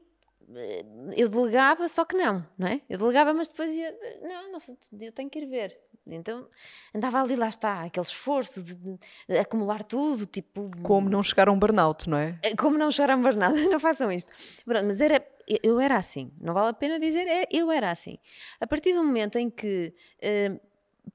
[1.15, 2.82] eu delegava, só que não, não é?
[2.90, 4.60] Eu delegava, mas depois ia, não, não,
[5.02, 5.78] eu tenho que ir ver.
[6.06, 6.48] Então
[6.95, 10.72] andava ali, lá está, aquele esforço de, de acumular tudo, tipo.
[10.82, 12.40] Como não chegar a um burnout, não é?
[12.44, 14.32] Eh, como não chegar a um burnout, não façam isto.
[14.64, 15.26] Pronto, mas era,
[15.61, 18.18] eu era assim, não vale a pena dizer, é, eu era assim.
[18.60, 19.94] A partir do momento em que.
[20.24, 20.68] Uh,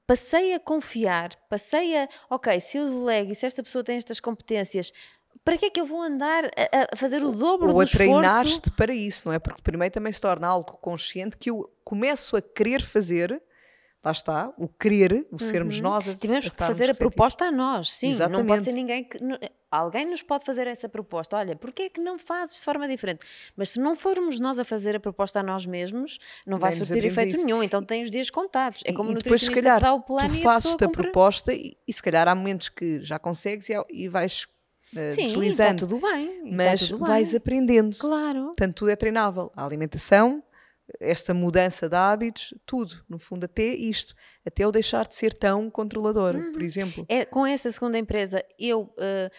[0.07, 4.19] passei a confiar, passei a, ok, se eu delego e se esta pessoa tem estas
[4.19, 4.91] competências,
[5.43, 8.09] para que é que eu vou andar a, a fazer o dobro Ou do esforço?
[8.11, 9.39] Ou a treinar-te para isso, não é?
[9.39, 13.41] Porque primeiro também se torna algo consciente que eu começo a querer fazer
[14.05, 15.83] lá está, o querer, o sermos Uhum.
[15.83, 18.09] nós a Tivemos que fazer a proposta a nós, sim.
[18.09, 18.63] Não pode Exatamente.
[18.65, 19.17] ser ninguém que.
[19.71, 21.37] Alguém nos pode fazer essa proposta.
[21.37, 23.25] Olha, porquê é que não fazes de forma diferente?
[23.55, 27.01] Mas se não formos nós a fazer a proposta a nós mesmos, não vai surtir
[27.01, 27.45] a efeito isso.
[27.45, 27.63] nenhum.
[27.63, 28.81] Então tem os dias contados.
[28.85, 30.43] É E- como o e depois, se calhar, que dá o plano tu e a
[30.43, 30.87] fazes a cumpre.
[31.03, 34.45] proposta e, e se calhar há momentos que já consegues e, há- e vais
[34.95, 36.25] eh, Sim, está deslizando, tudo bem.
[36.49, 37.37] está mas tudo vais bem.
[37.37, 37.97] aprendendo.
[37.97, 38.45] Claro.
[38.47, 39.51] Portanto, tudo é treinável.
[39.55, 40.41] A alimentação,
[40.99, 43.03] esta mudança de hábitos, tudo.
[43.07, 44.13] No fundo, até isto.
[44.45, 46.51] Até eu deixar de ser tão controladora, Uhum.
[46.51, 47.05] por exemplo.
[47.07, 49.31] É, com essa segunda empresa, eu eh,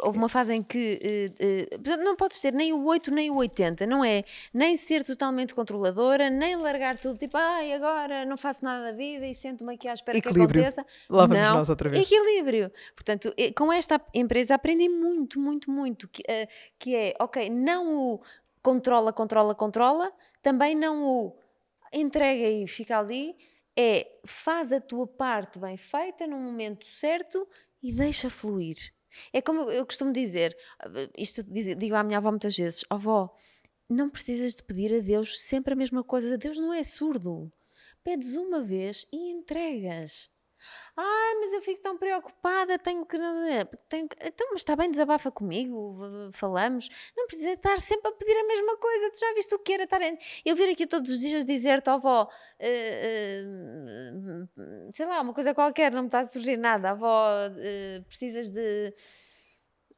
[0.00, 3.36] houve uma fase em que eh, eh, não podes ter nem o 8 nem o
[3.36, 4.22] 80, não é?
[4.52, 9.26] Nem ser totalmente controladora, nem largar tudo, tipo, ai, agora não faço nada da vida
[9.26, 10.48] e sento-me aqui à espera Equilíbrio.
[10.48, 10.86] que aconteça.
[11.08, 12.04] Lá vamos não, nós outra vez.
[12.04, 12.70] Equilíbrio.
[12.94, 16.22] Portanto, com esta empresa aprendi muito, muito, muito, que,
[16.78, 18.20] que é, ok, não o
[18.62, 20.12] controla, controla, controla,
[20.42, 21.38] também não o
[21.92, 23.36] entrega e fica ali,
[23.76, 27.48] é faz a tua parte bem feita no momento certo
[27.82, 28.76] e deixa fluir.
[29.32, 30.56] É como eu costumo dizer,
[31.16, 33.34] isto digo à minha avó muitas vezes, avó,
[33.88, 37.52] não precisas de pedir a Deus sempre a mesma coisa, Deus não é surdo.
[38.04, 40.30] Pedes uma vez e entregas.
[40.96, 43.16] Ai, mas eu fico tão preocupada, tenho que.
[43.88, 46.88] Tenho que então, mas está bem, desabafa comigo, falamos.
[47.16, 49.10] Não precisa estar sempre a pedir a mesma coisa.
[49.10, 50.00] Tu já viste o que era estar.
[50.44, 52.28] Eu vir aqui todos os dias dizer-te, ó avó,
[52.58, 53.44] eh,
[54.58, 56.90] eh, sei lá, uma coisa qualquer, não me está a surgir nada.
[56.90, 57.26] Avó,
[57.58, 58.94] eh, precisas de.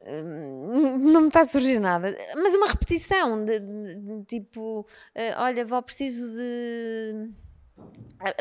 [0.00, 5.34] eh, Não me está a surgir nada, mas uma repetição de, de- de tipo: eh,
[5.38, 7.30] olha, avó, preciso de.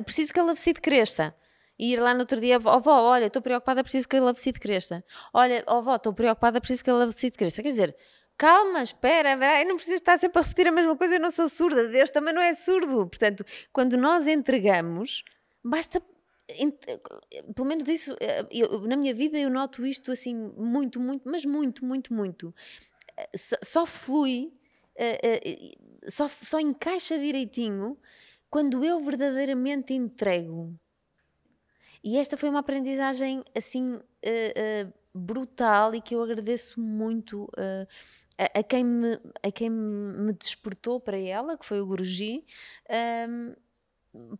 [0.06, 1.34] Preciso que a lavecide cresça.
[1.82, 4.60] E ir lá no outro dia, ó vó, olha, estou preocupada, preciso que a lavecide
[4.60, 5.04] cresça.
[5.34, 7.64] Olha, ó vó, estou preocupada, preciso que a lavecide cresça.
[7.64, 7.96] Quer dizer,
[8.38, 9.32] calma, espera,
[9.62, 12.12] eu não preciso estar sempre a repetir a mesma coisa, eu não sou surda, Deus
[12.12, 13.08] também não é surdo.
[13.08, 13.44] Portanto,
[13.74, 15.24] quando nós entregamos,
[15.64, 16.02] basta.
[17.56, 21.46] Pelo menos isso, eh, eu- na minha vida eu noto isto assim muito, muito, mas
[21.46, 22.54] muito, muito, muito.
[23.18, 24.54] Eh, Só, só flui,
[24.98, 25.74] eh,
[26.08, 27.98] só, só encaixa direitinho
[28.50, 30.74] quando eu verdadeiramente entrego.
[32.04, 37.88] E esta foi uma aprendizagem assim eh, eh, brutal e que eu agradeço muito eh,
[38.38, 42.44] a, a quem me, a quem me despertou para ela, que foi o Guruji,
[42.90, 43.54] ehm,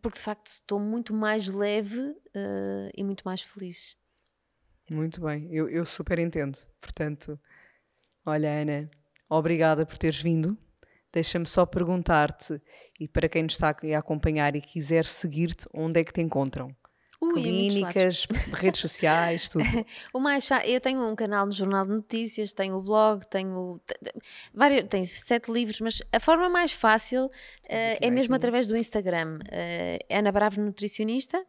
[0.00, 2.14] porque de facto estou muito mais leve
[2.94, 3.96] e muito mais feliz.
[4.90, 6.58] Muito bem, eu, eu super entendo.
[6.78, 7.40] Portanto,
[8.26, 8.90] olha, Ana,
[9.30, 10.58] obrigada por teres vindo.
[11.10, 12.60] Deixa-me só perguntar-te,
[12.98, 16.74] e para quem nos está a acompanhar e quiser seguir-te, onde é que te encontram?
[17.22, 17.34] Ui.
[17.34, 19.62] Clínicas, redes sociais, tudo.
[20.12, 23.94] O mais eu tenho um canal no Jornal de Notícias, tenho o blog, tenho te-
[24.02, 24.12] te-
[24.52, 27.30] vários, tenho sete livros, mas a forma mais fácil
[27.64, 29.38] aqui é mesmo através do Instagram.
[29.50, 31.44] eh, Ana Bravo Nutricionista.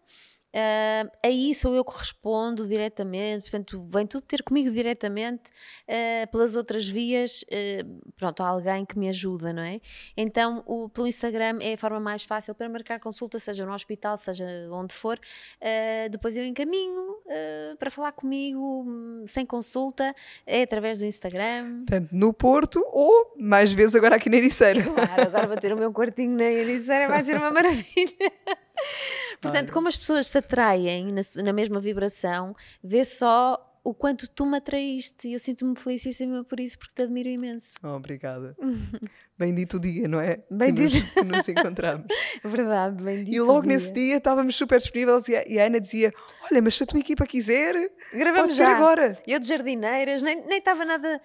[0.53, 5.43] Eh, aí sou eu que respondo diretamente, portanto, vem tudo ter comigo diretamente.
[5.87, 7.83] eh, pelas outras vias, eh,
[8.17, 9.81] pronto, há alguém que me ajuda, não é?
[10.15, 14.17] Então, o, pelo Instagram é a forma mais fácil para marcar consulta, seja no hospital,
[14.17, 15.19] seja onde for.
[15.61, 20.15] Uh, depois eu encaminho uh, para falar comigo hum, sem consulta,
[20.45, 21.83] é através do Instagram.
[21.85, 24.83] Portanto, no Porto ou mais vezes agora aqui na Ericeira.
[24.83, 28.31] Claro, agora vou ter o meu quartinho na Ericeira, vai ser uma maravilha.
[29.43, 34.45] Portanto, como as pessoas se atraem na, na mesma vibração, vê só o quanto tu
[34.45, 37.73] me atraíste e eu sinto-me felicíssima por isso, porque te admiro imenso.
[37.83, 38.55] Oh, obrigada.
[39.43, 40.41] Bendito dia, não é?
[40.49, 40.91] Bendito.
[40.91, 42.07] Que nos, que nos encontramos.
[42.43, 43.73] Verdade, bendito E logo dia.
[43.73, 46.13] nesse dia estávamos super disponíveis e a, e a Ana dizia:
[46.49, 47.73] Olha, mas se a tua equipa quiser,
[48.13, 48.75] Gravamos pode ser já.
[48.77, 49.17] agora.
[49.27, 51.21] Eu de jardineiras, nem nem estava nada.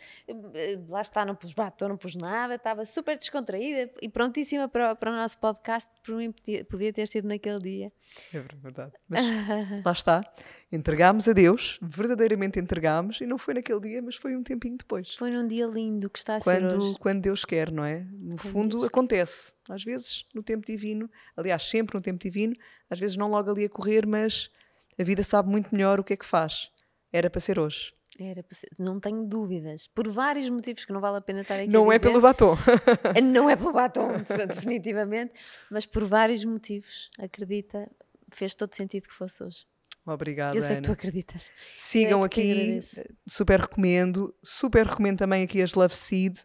[0.55, 4.93] eh, Lá está, não pus batom, não pus nada, estava super descontraída e prontíssima para,
[4.93, 5.89] o- para o nosso podcast.
[6.05, 6.33] Por mim,
[6.69, 7.93] podia, ter sido naquele dia.
[8.35, 8.93] É verdade.
[9.09, 9.21] Mas
[9.85, 10.21] lá está.
[10.73, 15.15] Entregámos a Deus, verdadeiramente entregámos, e não foi naquele dia, mas foi um tempinho depois.
[15.15, 16.99] Foi num dia lindo que está a ser Quando, hoje.
[16.99, 18.07] quando Deus quer, não é?
[18.13, 19.53] No fundo, acontece.
[19.69, 22.55] Às vezes, no tempo divino, aliás, sempre no tempo divino,
[22.89, 24.51] às vezes não logo ali a correr, mas
[24.99, 26.71] a vida sabe muito melhor o que é que faz.
[27.13, 27.93] Era para ser hoje.
[28.19, 29.87] Era para ser- não tenho dúvidas.
[29.95, 32.09] Por vários motivos que não vale a pena estar aqui Não é dizer.
[32.09, 32.57] pelo batom.
[33.33, 34.09] Não é pelo batom,
[34.49, 35.33] definitivamente,
[35.71, 37.89] mas por vários motivos, acredita,
[38.33, 39.65] fez todo sentido que fosse hoje.
[40.05, 40.81] Obrigada, Eu sei Ana.
[40.83, 41.51] que tu acreditas.
[41.77, 43.03] Sigam é aqui, agradeço.
[43.29, 44.35] super recomendo.
[44.43, 46.39] Super recomendo também aqui as Love Seed.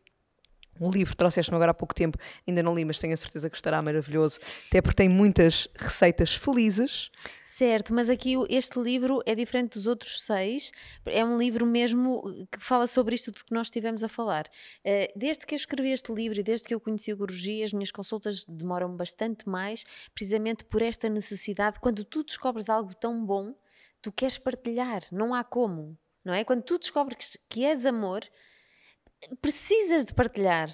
[0.80, 2.18] Um livro, trouxeste-me agora há pouco tempo,
[2.48, 6.36] ainda não li, mas tenho a certeza que estará maravilhoso, até porque tem muitas receitas
[6.36, 7.12] felizes.
[7.44, 10.72] Certo, mas aqui este livro é diferente dos outros seis,
[11.06, 14.46] é um livro mesmo que fala sobre isto de que nós estivemos a falar.
[14.84, 17.72] Eh, desde que eu escrevi este livro e desde que eu conheci o Guruji, as
[17.74, 19.84] minhas consultas demoram bastante mais,
[20.14, 23.54] precisamente por esta necessidade, quando tu descobres algo tão bom,
[24.02, 26.44] tu queres partilhar, não há como, não é?
[26.44, 28.22] Quando tu descobres que és amor,
[29.42, 30.70] precisas de partilhar.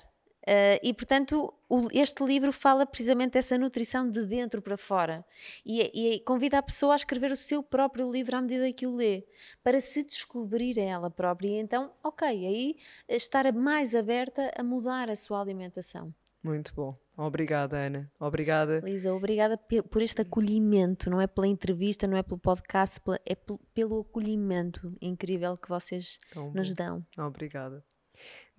[0.49, 5.23] Uh, e portanto, o, este livro fala precisamente dessa nutrição de dentro para fora
[5.63, 8.95] e, e, convida a pessoa a escrever o seu próprio livro à medida que o
[8.95, 9.27] lê,
[9.63, 11.49] para se descobrir ela própria.
[11.49, 12.77] E então, ok, aí
[13.07, 16.11] estar mais aberta a mudar a sua alimentação.
[16.41, 16.97] Muito bom.
[17.15, 18.09] Obrigada, Ana.
[18.17, 18.79] Obrigada.
[18.79, 21.11] Lisa, obrigada por este acolhimento.
[21.11, 26.17] Não é pela entrevista, não é pelo podcast, é pelo acolhimento incrível que vocês
[26.55, 27.05] nos dão.
[27.17, 27.83] Obrigada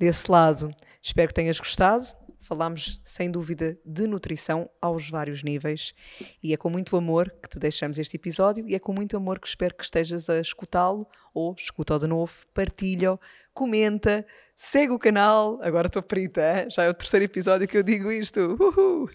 [0.01, 0.75] desse lado.
[1.03, 2.05] Espero que tenhas gostado.
[2.41, 5.95] Falámos, sem dúvida, de nutrição aos vários níveis
[6.43, 9.39] e é com muito amor que te deixamos este episódio e é com muito amor
[9.39, 13.21] que espero que estejas a escutá-lo ou escuta-o de novo, partilha-o,
[13.53, 15.61] comenta, segue o canal.
[15.63, 16.71] Agora estou perita, hein?
[16.71, 18.57] já é o terceiro episódio que eu digo isto.
[18.59, 19.09] Uhul.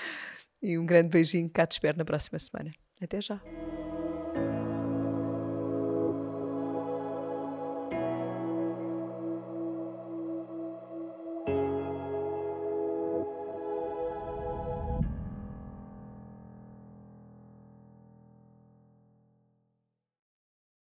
[0.60, 2.72] e um grande beijinho, cá te espero na próxima semana.
[3.00, 3.40] Até já.